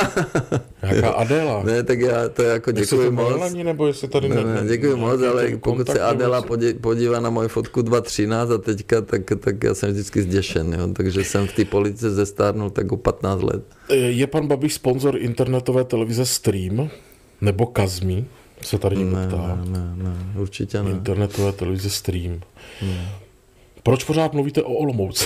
[0.81, 1.63] Jaká Adela?
[1.63, 3.29] Ne, tak já to jako děkuji moc.
[3.29, 6.43] Melani, nebo jestli tady ne, ne, děkuji moc, ale pokud se Adela
[6.81, 10.87] podívá na moji fotku 2.13 a teďka, tak, tak já jsem vždycky zděšen, jo?
[10.93, 13.63] takže jsem v té politice zestárnul tak o 15 let.
[13.89, 16.89] Je pan Babiš sponzor internetové televize Stream
[17.41, 18.25] nebo Kazmi?
[18.61, 19.59] Se tady někdo ne, ptá.
[19.65, 20.91] Ne, ne, ne, určitě ne.
[20.91, 22.41] Internetové televize Stream.
[22.81, 23.11] Ne.
[23.83, 25.25] Proč pořád mluvíte o Olomouci?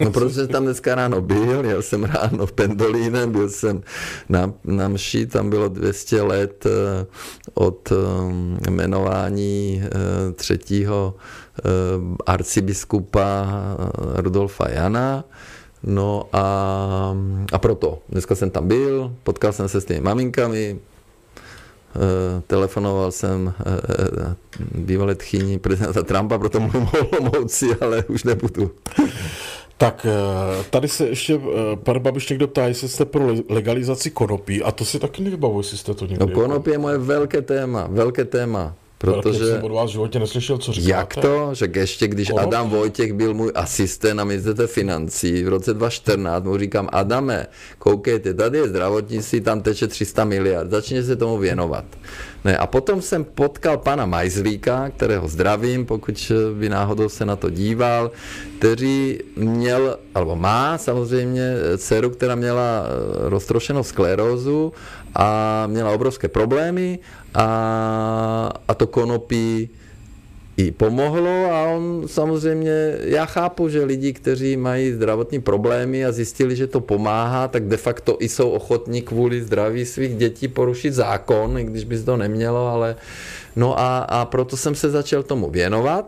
[0.00, 3.82] No protože tam dneska ráno byl, já jsem ráno v Pendolíne, byl jsem
[4.28, 7.06] na, na mši, tam bylo 200 let eh,
[7.54, 11.14] od eh, jmenování eh, třetího
[12.26, 13.46] arcibiskupa
[14.16, 15.24] Rudolfa Jana.
[15.82, 17.16] No a,
[17.52, 20.78] a proto, dneska jsem tam byl, potkal jsem se s těmi maminkami,
[22.46, 23.54] telefonoval jsem
[24.74, 28.70] bývalé tchyni prezidenta Trumpa, proto mluvím o Olomouci, ale už nebudu.
[29.78, 34.62] Tak eh, tady se ještě eh, pan Babiš někdo ptá, jestli jste pro legalizaci konopí
[34.62, 36.26] a to si taky nevybavuji, jestli jste to někdy...
[36.26, 38.74] No konopí je moje velké téma, velké téma.
[39.04, 39.46] Protože...
[39.46, 40.90] jsem od vás v životě neslyšel, co říkáte.
[40.90, 41.54] Jak to?
[41.54, 42.46] Že ještě když Konop?
[42.46, 47.46] Adam Vojtěch byl můj asistent na ministerstve financí v roce 2014, mu říkám, Adame,
[47.78, 51.84] koukejte, tady je zdravotnictví, tam teče 300 miliard, začněte se tomu věnovat.
[52.44, 57.50] Ne, a potom jsem potkal pana Majzlíka, kterého zdravím, pokud by náhodou se na to
[57.50, 58.10] díval,
[58.58, 64.72] který měl, alebo má samozřejmě dceru, která měla eh, roztrošenou sklerózu
[65.14, 66.98] a měla obrovské problémy
[67.34, 69.70] a, a to konopí
[70.56, 76.56] i pomohlo a on samozřejmě, já chápu, že lidi, kteří mají zdravotní problémy a zjistili,
[76.56, 81.58] že to pomáhá, tak de facto i jsou ochotní kvůli zdraví svých dětí porušit zákon,
[81.58, 82.96] i když by to nemělo, ale
[83.56, 86.06] no a, a proto jsem se začal tomu věnovat.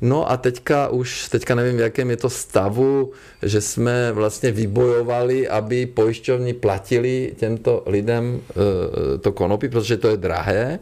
[0.00, 5.48] No a teďka už, teďka nevím, v jakém je to stavu, že jsme vlastně vybojovali,
[5.48, 10.78] aby pojišťovni platili těmto lidem e, to konopí, protože to je drahé.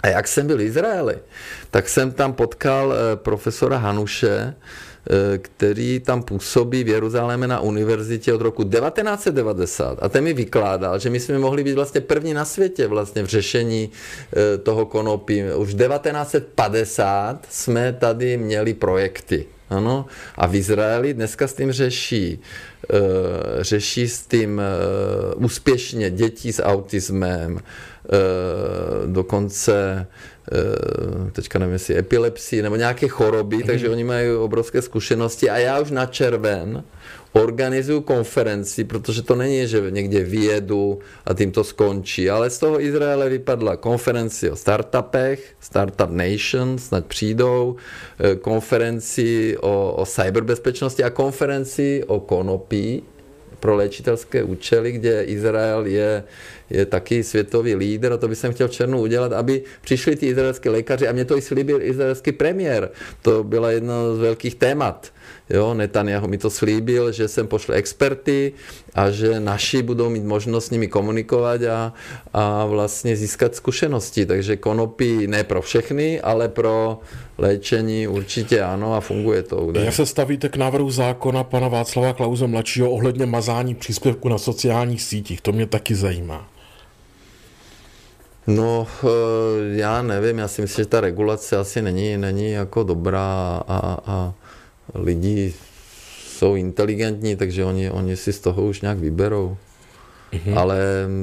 [0.00, 1.18] A jak jsem byl v Izraeli,
[1.70, 4.93] tak jsem tam potkal e, profesora Hanuše, Eh,
[5.38, 9.98] který tam působí v Jeruzalémě na univerzitě od roku 1990.
[10.02, 13.26] A ten mi vykládal, že my jsme mohli být vlastně první na světě vlastně v
[13.26, 15.42] řešení eh, toho konopí.
[15.56, 19.46] Už 1950 jsme tady měli projekty.
[19.70, 20.06] Ano.
[20.34, 22.38] A v Izraeli dneska s tím řeší,
[22.92, 22.98] uh,
[23.60, 24.60] řeší s tím
[25.36, 27.60] úspěšně děti s autismem,
[29.06, 30.06] dokonce Eh,
[31.32, 33.66] teďka nevím, jestli epilepsii nebo nějaké choroby, mm-hmm.
[33.66, 36.84] takže oni mají obrovské zkušenosti a já už na červen
[37.32, 42.80] organizuju konferenci, protože to není, že někde vyjedu a tím to skončí, ale z toho
[42.80, 47.76] Izraele vypadla konferenci o startupech, Startup Nation, snad přijdou,
[48.20, 53.02] eh, konferenci o, o cyberbezpečnosti a konferenci o konopí
[53.64, 56.24] pro léčitelské účely, kde Izrael je
[56.70, 60.70] je taky světový lídr a to bych chtěl v černu udělat, aby přišli ty izraelské
[60.70, 62.90] lékaři a mě to i slíbil izraelský premiér.
[63.22, 65.12] To byla jedno z velkých témat.
[65.54, 68.52] Jo, Netanyahu mi to slíbil, že sem pošle experty
[68.94, 71.94] a že naši budou mít možnost s nimi komunikovat a,
[72.32, 74.26] a vlastně získat zkušenosti.
[74.26, 76.98] Takže konopí ne pro všechny, ale pro
[77.38, 79.56] léčení určitě ano a funguje to.
[79.56, 79.84] Údaj.
[79.84, 85.02] Jak se stavíte k návrhu zákona pana Václava Klauze mladšího ohledně mazání příspěvku na sociálních
[85.02, 85.40] sítích?
[85.40, 86.48] To mě taky zajímá.
[88.46, 89.08] No, eh,
[89.76, 94.34] já nevím, já si myslím, že ta regulace asi není, není jako dobrá a, a
[94.94, 95.54] lidi
[96.26, 99.56] jsou inteligentní, takže oni, oni si z toho už nějak vyberou.
[100.32, 100.58] Mm-hmm.
[100.58, 100.78] Ale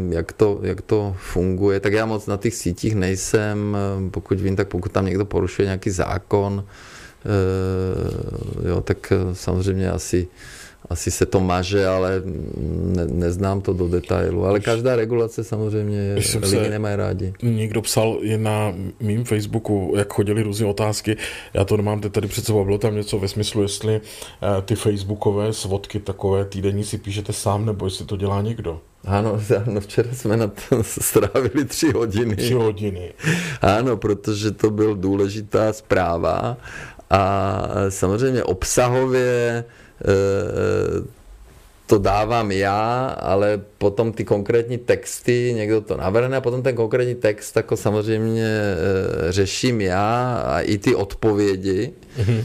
[0.10, 3.78] jak to, jak to funguje, tak já moc na těch sítích nejsem,
[4.12, 10.28] pokud vím, tak pokud tam někdo porušuje nějaký zákon, eh, jo, tak samozřejmě asi
[10.90, 12.22] asi se to maže, ale
[12.56, 14.46] ne, neznám to do detailu.
[14.46, 17.34] Ale každá regulace samozřejmě je, lidi nemají rádi.
[17.42, 21.18] Někdo psal je na mým Facebooku, jak chodili různé otázky,
[21.54, 25.54] já to nemám tady před sebou, bylo tam něco ve smyslu, jestli uh, ty facebookové
[25.54, 28.82] svodky takové týdenní si píšete sám, nebo jestli to dělá někdo.
[29.06, 32.36] Ano, ano, včera jsme na to strávili tři hodiny.
[32.36, 33.14] Tři hodiny.
[33.62, 36.58] Ano, protože to byl důležitá zpráva
[37.10, 39.64] a samozřejmě obsahově Eh,
[41.92, 47.16] to dávám já, ale potom ty konkrétní texty, někdo to navrhne a potom ten konkrétní
[47.16, 52.44] text jako samozřejmě eh, řeším já a i ty odpovědi, mm-hmm.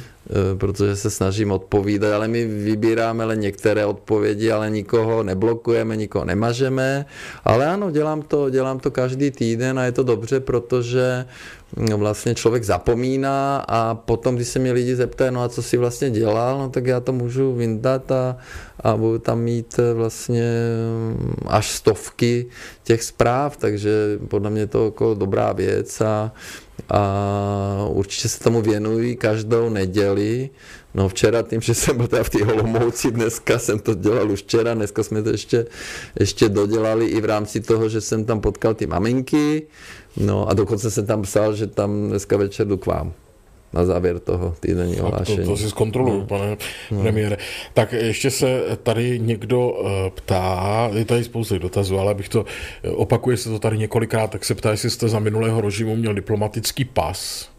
[0.58, 7.06] protože se snažím odpovídat, ale my vybíráme ale některé odpovědi, ale nikoho neblokujeme, nikoho nemažeme,
[7.44, 11.24] ale ano, dělám to, dělám to každý týden a je to dobře, protože
[11.76, 16.10] vlastně člověk zapomíná a potom, když se mě lidi zeptají, no a co si vlastně
[16.10, 18.36] dělal, no tak já to můžu vyndat a,
[18.80, 20.52] a budu tam mít eh, vlastně
[21.10, 22.46] mm, až stovky
[22.84, 26.32] těch zpráv, takže podle mě to jako dobrá věc a,
[26.88, 30.50] a určitě se tomu věnují každou neděli.
[30.94, 34.74] No včera tím, že jsem byl v té Holomouci, dneska jsem to dělal už včera,
[34.74, 35.66] dneska jsme to ještě,
[36.20, 39.66] ještě dodělali i v rámci toho, že jsem tam potkal ty maminky,
[40.16, 43.12] No a dokonce jsem tam psal, že tam dneska večer jdu k vám
[43.72, 45.38] na závěr toho týdenního hlášení.
[45.38, 46.26] To, to si zkontroluju, no.
[46.26, 46.56] pane
[46.90, 47.02] no.
[47.02, 47.36] premiére.
[47.74, 52.44] Tak ještě se tady někdo uh, ptá, je tady spousta dotazů, ale bych to,
[52.82, 56.14] eh, opakuje se to tady několikrát, tak se ptá, jestli jste za minulého režimu měl
[56.14, 57.50] diplomatický pas.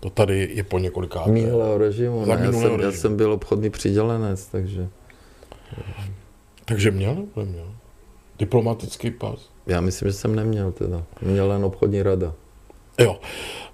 [0.00, 1.26] To tady je po několikrát.
[1.26, 2.92] Minulého režimu, za ne, minulého já, jsem, režimu.
[2.92, 4.88] já jsem byl obchodní přidělenec, takže...
[6.64, 7.66] Takže měl nebo neměl?
[8.38, 9.50] Diplomatický pas?
[9.66, 11.02] Já myslím, že jsem neměl teda.
[11.22, 12.34] Měl jen obchodní rada.
[12.98, 13.16] Jo.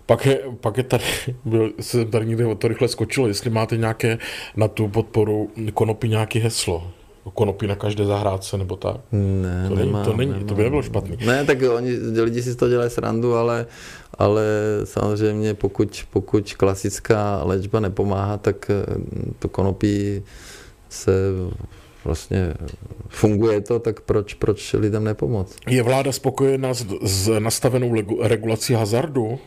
[0.06, 1.04] Pak je, pak je tady,
[1.44, 4.18] byl, se tady někde to rychle skočilo, jestli máte nějaké
[4.56, 6.90] na tu podporu konopy nějaké heslo.
[7.34, 8.96] Konopí na každé zahrádce nebo tak?
[9.12, 10.46] Ne, to nemám, není, to, není, nemám.
[10.46, 11.16] to by nebylo špatný.
[11.26, 11.90] Ne, tak oni,
[12.22, 13.66] lidi si to dělají srandu, ale,
[14.18, 14.44] ale
[14.84, 18.70] samozřejmě pokud, pokud klasická léčba nepomáhá, tak
[19.38, 20.22] to konopí
[20.88, 21.12] se
[22.04, 22.54] vlastně
[23.08, 25.56] funguje to, tak proč, proč lidem nepomoct?
[25.68, 29.38] Je vláda spokojená s, s nastavenou regulací hazardu?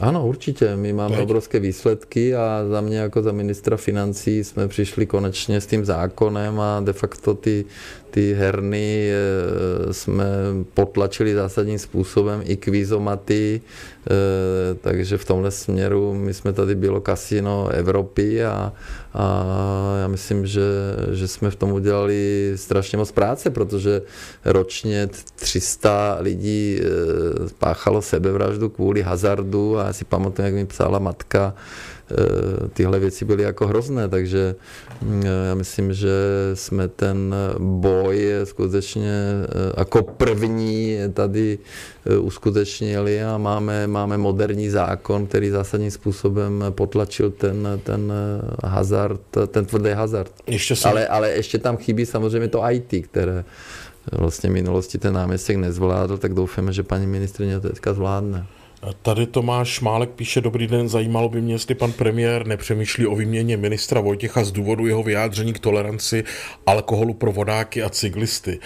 [0.00, 0.76] Ano, určitě.
[0.76, 1.24] My máme Teď.
[1.24, 6.60] obrovské výsledky a za mě jako za ministra financí jsme přišli konečně s tím zákonem
[6.60, 7.64] a de facto ty,
[8.10, 10.26] ty herny eh, jsme
[10.74, 14.10] potlačili zásadním způsobem i kvízomaty, eh,
[14.80, 18.72] takže v tomhle směru my jsme tady bylo kasino Evropy a,
[19.14, 19.44] a
[20.00, 20.62] já myslím, že,
[21.12, 24.02] že jsme v tom udělali strašně moc práce, protože
[24.44, 26.84] ročně 300 lidí eh,
[27.58, 31.54] páchalo sebevraždu kvůli hazardu a já si pamatuju, jak mi psala matka,
[32.72, 34.54] tyhle věci byly jako hrozné, takže
[35.02, 36.10] mm, já myslím, že
[36.54, 41.58] jsme ten boj skutečně eh, jako první tady
[42.06, 48.12] eh, uskutečnili a máme, máme moderní zákon, který zásadním způsobem potlačil ten, ten
[48.64, 50.32] hazard, ten tvrdý hazard.
[50.46, 50.90] Ještě jsem...
[50.90, 53.44] ale, ale ještě tam chybí samozřejmě to IT, které
[54.12, 58.46] vlastně v minulosti ten náměstek nezvládl, tak doufáme, že paní ministrině to teďka zvládne.
[59.02, 63.56] Tady Tomáš Málek píše, dobrý den, zajímalo by mě, jestli pan premiér nepřemýšlí o výměně
[63.56, 66.24] ministra Vojtěcha z důvodu jeho vyjádření k toleranci
[66.66, 68.58] alkoholu pro vodáky a cyklisty.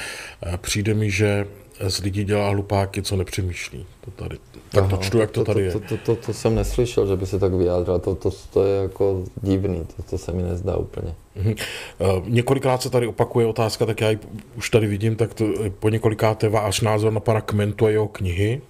[0.56, 1.46] Přijde mi, že
[1.88, 3.86] z lidí dělá hlupáky, co nepřemýšlí.
[4.00, 4.38] To tady.
[4.70, 5.72] Tak to čtu, jak to, to tady je.
[5.72, 7.98] To, to, to, to, jsem neslyšel, že by se tak vyjádřil.
[7.98, 11.14] To, to, to je jako divný, to, to se mi nezdá úplně.
[11.36, 14.18] Uh, několikrát se tady opakuje otázka, tak já ji
[14.56, 15.44] už tady vidím, tak to
[15.78, 18.60] po několikáté váš názor na pana Kmentu a jeho knihy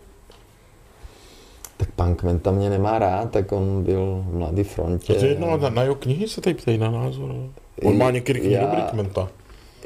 [1.76, 5.14] tak pan Kventa mě nemá rád, tak on byl v Mladý frontě.
[5.14, 7.34] To jedno, na, na jeho knihy se tady ptají na názor.
[7.82, 9.28] On má některé knihy dobrý Kventa.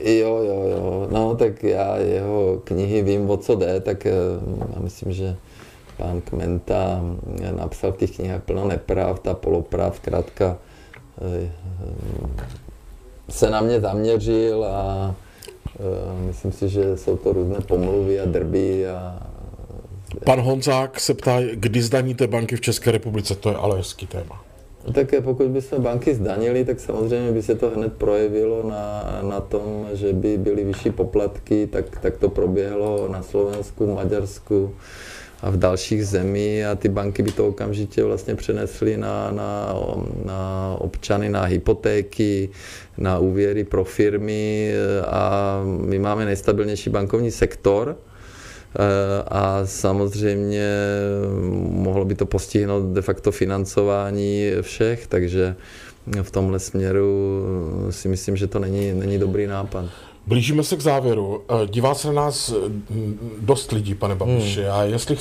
[0.03, 1.09] Jo, jo, jo.
[1.11, 4.13] No, tak já jeho knihy vím, o co jde, tak eh,
[4.75, 5.37] já myslím, že
[5.97, 7.01] pan Kmenta
[7.57, 10.57] napsal v těch knihách plno nepravd a polopravd, zkrátka
[11.43, 11.51] eh,
[13.29, 15.15] se na mě zaměřil a
[15.67, 19.28] eh, myslím si, že jsou to různé pomluvy a drby a
[20.25, 24.45] Pan Honzák se ptá, kdy zdaníte banky v České republice, to je ale hezký téma.
[24.87, 29.19] No tak pokud by se banky zdanili, tak samozřejmě by se to hned projevilo na,
[29.23, 34.75] na tom, že by byly vyšší poplatky, tak, tak to proběhlo na Slovensku, Maďarsku
[35.43, 39.75] a v dalších zemí a ty banky by to okamžitě vlastně přenesly na, na,
[40.25, 42.49] na občany, na hypotéky,
[42.99, 44.73] na úvěry pro firmy
[45.07, 48.08] a my máme nejstabilnější bankovní sektor, Eh,
[49.29, 50.69] a samozřejmě
[51.71, 55.57] mohlo by to postihnout de facto financování všech, takže
[56.23, 57.43] v tomhle směru
[57.91, 59.85] si myslím, že to není, není dobrý nápad.
[60.27, 61.43] Blížíme se k závěru.
[61.49, 62.51] Eh, dívá se na nás
[62.91, 64.73] mm, dost lidí, pane Babiši, hmm.
[64.73, 65.17] a jestli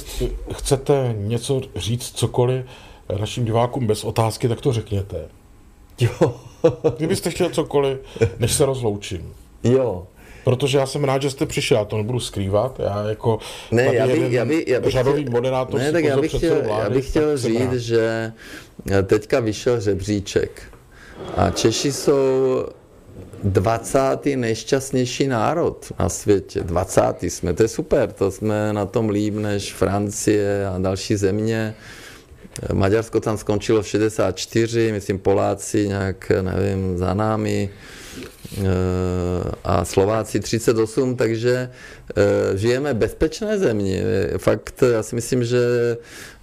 [0.54, 2.66] chcete něco říct, cokoliv
[3.20, 5.26] našim divákům bez otázky, tak to řekněte.
[6.00, 6.36] Jo.
[6.98, 7.98] Kdybyste chtěl cokoliv,
[8.40, 9.34] než se rozloučím.
[9.64, 10.08] Jo,
[10.48, 12.80] Protože já jsem rád, že jste přišel, já to nebudu skrývat.
[12.80, 13.40] Já jako
[13.72, 16.62] ne, já bych, já bych, já bych řadový chtěl, moderátor ne, tak já bych chtěl,
[16.64, 17.74] vlády, já bych chtěl říct, rád.
[17.74, 18.34] že
[19.04, 20.62] teďka vyšel žebříček
[21.36, 22.66] a Češi jsou
[23.44, 24.00] 20.
[24.36, 26.64] nejšťastnější národ na světě.
[26.64, 27.02] 20.
[27.22, 31.76] jsme, to je super, to jsme na tom líp než Francie a další země.
[32.74, 37.70] Maďarsko tam skončilo v 64, myslím Poláci nějak, nevím, za námi
[39.64, 44.02] a Slováci 38, takže eh, žijeme bezpečné zemi.
[44.38, 45.62] Fakt, já si myslím, že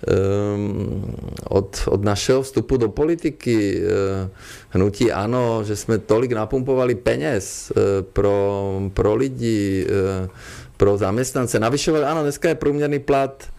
[0.06, 1.16] ehm,
[1.48, 4.28] od, od našeho vstupu do politiky eh,
[4.68, 9.86] hnutí ano, že jsme tolik napumpovali peněz eh, pro, pro lidi,
[10.76, 11.58] pro zaměstnance.
[11.58, 13.53] Navyšovali, ano, dneska je průměrný plat Eh,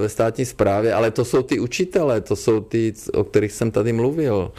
[0.00, 3.92] ve státní správě, ale to jsou ty učitele, to jsou ty, o kterých jsem tady
[3.92, 4.52] mluvil.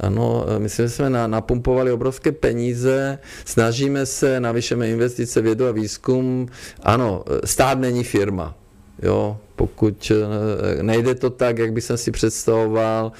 [0.00, 6.48] Ano, eh, myslím, že jsme napumpovali obrovské peníze, snažíme se, navyšeme investice vědu a výzkum.
[6.82, 8.54] Ano, eh, stát není firma.
[9.02, 13.12] Jo, pokud eh, nejde to tak, jak bych si představoval,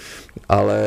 [0.49, 0.82] ale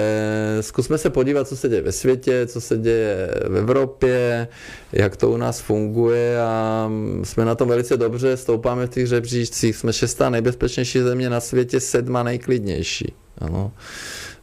[0.62, 4.48] zkusme se podívat, co se děje ve světě, co se děje v Evropě,
[4.94, 6.90] jak to u nás funguje a
[7.24, 11.80] jsme na tom velice dobře, stoupáme v těch žebříčcích, jsme šestá nejbezpečnější země na světě,
[11.80, 13.14] sedma nejklidnější.
[13.38, 13.72] Ano.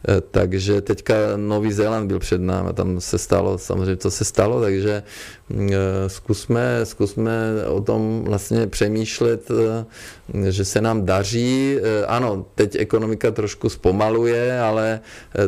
[0.07, 4.61] Eh, takže teďka Nový Zéland byl před námi, tam se stalo, samozřejmě to se stalo,
[4.61, 5.03] takže
[5.49, 7.31] mm, eh, zkusme, zkusme
[7.67, 11.77] o tom vlastně přemýšlet, eh, že se nám daří.
[12.07, 14.99] Ano, teď ekonomika trošku zpomaluje, ale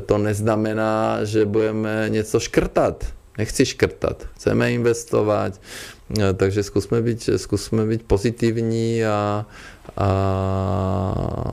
[0.05, 3.05] to neznamená, že budeme něco škrtat.
[3.37, 5.61] Nechci škrtat, chceme investovat,
[6.37, 9.45] takže zkusme být, zkusme být pozitivní a,
[9.97, 11.51] a,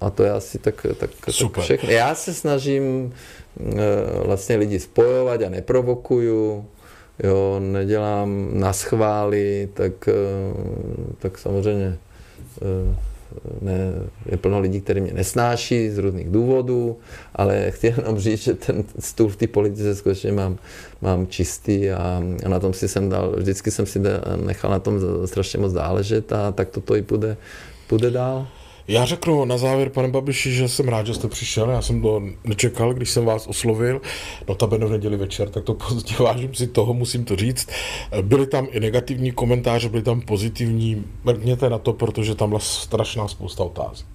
[0.00, 1.90] a to je asi tak, tak, tak všechno.
[1.90, 3.12] Já se snažím
[4.24, 6.66] vlastně lidi spojovat a neprovokuju,
[7.22, 10.08] jo, nedělám na schvály, tak,
[11.18, 11.98] tak samozřejmě
[13.60, 13.92] ne,
[14.26, 16.96] je plno lidí, kteří mě nesnáší z různých důvodů,
[17.34, 20.58] ale chci jenom říct, že ten stůl v té politice skutečně mám,
[21.02, 24.00] mám čistý a, a na tom si jsem dal, vždycky jsem si
[24.36, 27.36] nechal na tom strašně moc záležet a tak toto i půjde,
[27.86, 28.46] půjde dál.
[28.88, 31.70] Já řeknu na závěr, pane Babiši, že jsem rád, že jste přišel.
[31.70, 34.00] Já jsem to nečekal, když jsem vás oslovil.
[34.48, 37.68] Notabene v neděli večer, tak to pozdě vážím si toho, musím to říct.
[38.22, 41.04] Byly tam i negativní komentáře, byly tam pozitivní.
[41.24, 44.06] Mrkněte na to, protože tam byla strašná spousta otázek.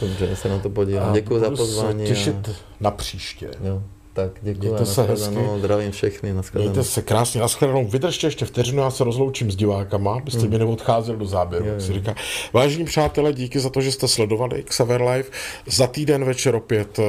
[0.00, 1.12] Dobře, se na to podívám.
[1.14, 2.06] Děkuji za pozvání.
[2.06, 2.52] těšit a...
[2.80, 3.50] na příště.
[3.64, 3.82] Jo.
[4.16, 4.60] Tak děkuji.
[4.60, 5.36] Mějte se hezky.
[5.58, 6.32] Zdravím všechny.
[6.32, 6.70] Naschledanou.
[6.70, 7.40] Mějte se krásně.
[7.40, 7.86] Naschledanou.
[7.86, 10.50] Vydržte ještě vteřinu, já se rozloučím s divákama, abyste hmm.
[10.50, 11.64] mi neodcházel do záběru.
[11.64, 11.80] Je, je.
[11.80, 12.14] Říká.
[12.52, 15.28] Vážení přátelé, díky za to, že jste sledovali Xaver Live.
[15.66, 17.02] Za týden večer opět eh,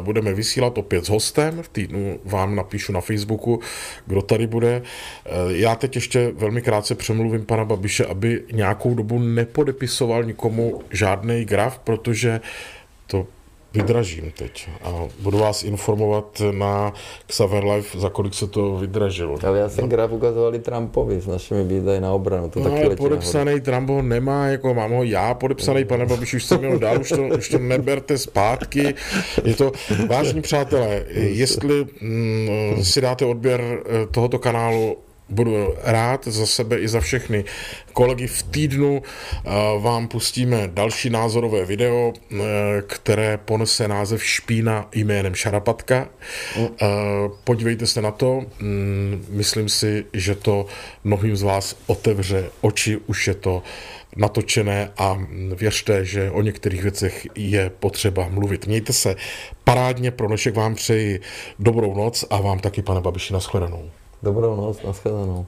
[0.00, 1.62] budeme vysílat opět s hostem.
[1.62, 3.60] V týdnu vám napíšu na Facebooku,
[4.06, 4.82] kdo tady bude.
[5.26, 11.44] Eh, já teď ještě velmi krátce přemluvím pana Babiše, aby nějakou dobu nepodepisoval nikomu žádný
[11.44, 12.40] graf, protože
[13.06, 13.26] to
[13.74, 16.92] vydražím teď a budu vás informovat na
[17.26, 19.38] Xaver Life, za kolik se to vydražilo.
[19.46, 22.50] Ale já jsem graf ukazovali Trumpovi s našimi výdaji na obranu.
[22.50, 23.64] To no, taky ale podepsaný nahoru.
[23.64, 27.08] Trump ho nemá, jako mám ho já podepsaný, pane Babiš, už jsem ho dal, už
[27.08, 28.94] to, už to neberte zpátky.
[29.44, 29.72] Je to,
[30.08, 34.96] vážní přátelé, jestli mm, si dáte odběr eh, tohoto kanálu
[35.28, 37.44] budu rád za sebe i za všechny
[37.92, 38.26] kolegy.
[38.26, 39.02] V týdnu
[39.78, 42.36] vám pustíme další názorové video, eh,
[42.86, 46.08] které ponese název Špína jménem Šarapatka.
[46.58, 46.66] Mm.
[46.66, 46.86] Eh,
[47.44, 48.46] podívejte se na to.
[48.60, 50.66] Mm, myslím si, že to
[51.04, 52.96] mnohým z vás otevře oči.
[53.06, 53.62] Už je to
[54.16, 55.18] natočené a
[55.56, 58.66] věřte, že o některých věcech je potřeba mluvit.
[58.66, 59.16] Mějte se
[59.64, 61.20] parádně, pro dnešek vám přeji
[61.58, 63.90] dobrou noc a vám taky, pane Babiši, nashledanou.
[64.24, 65.46] Dobrou noc, nashledanou.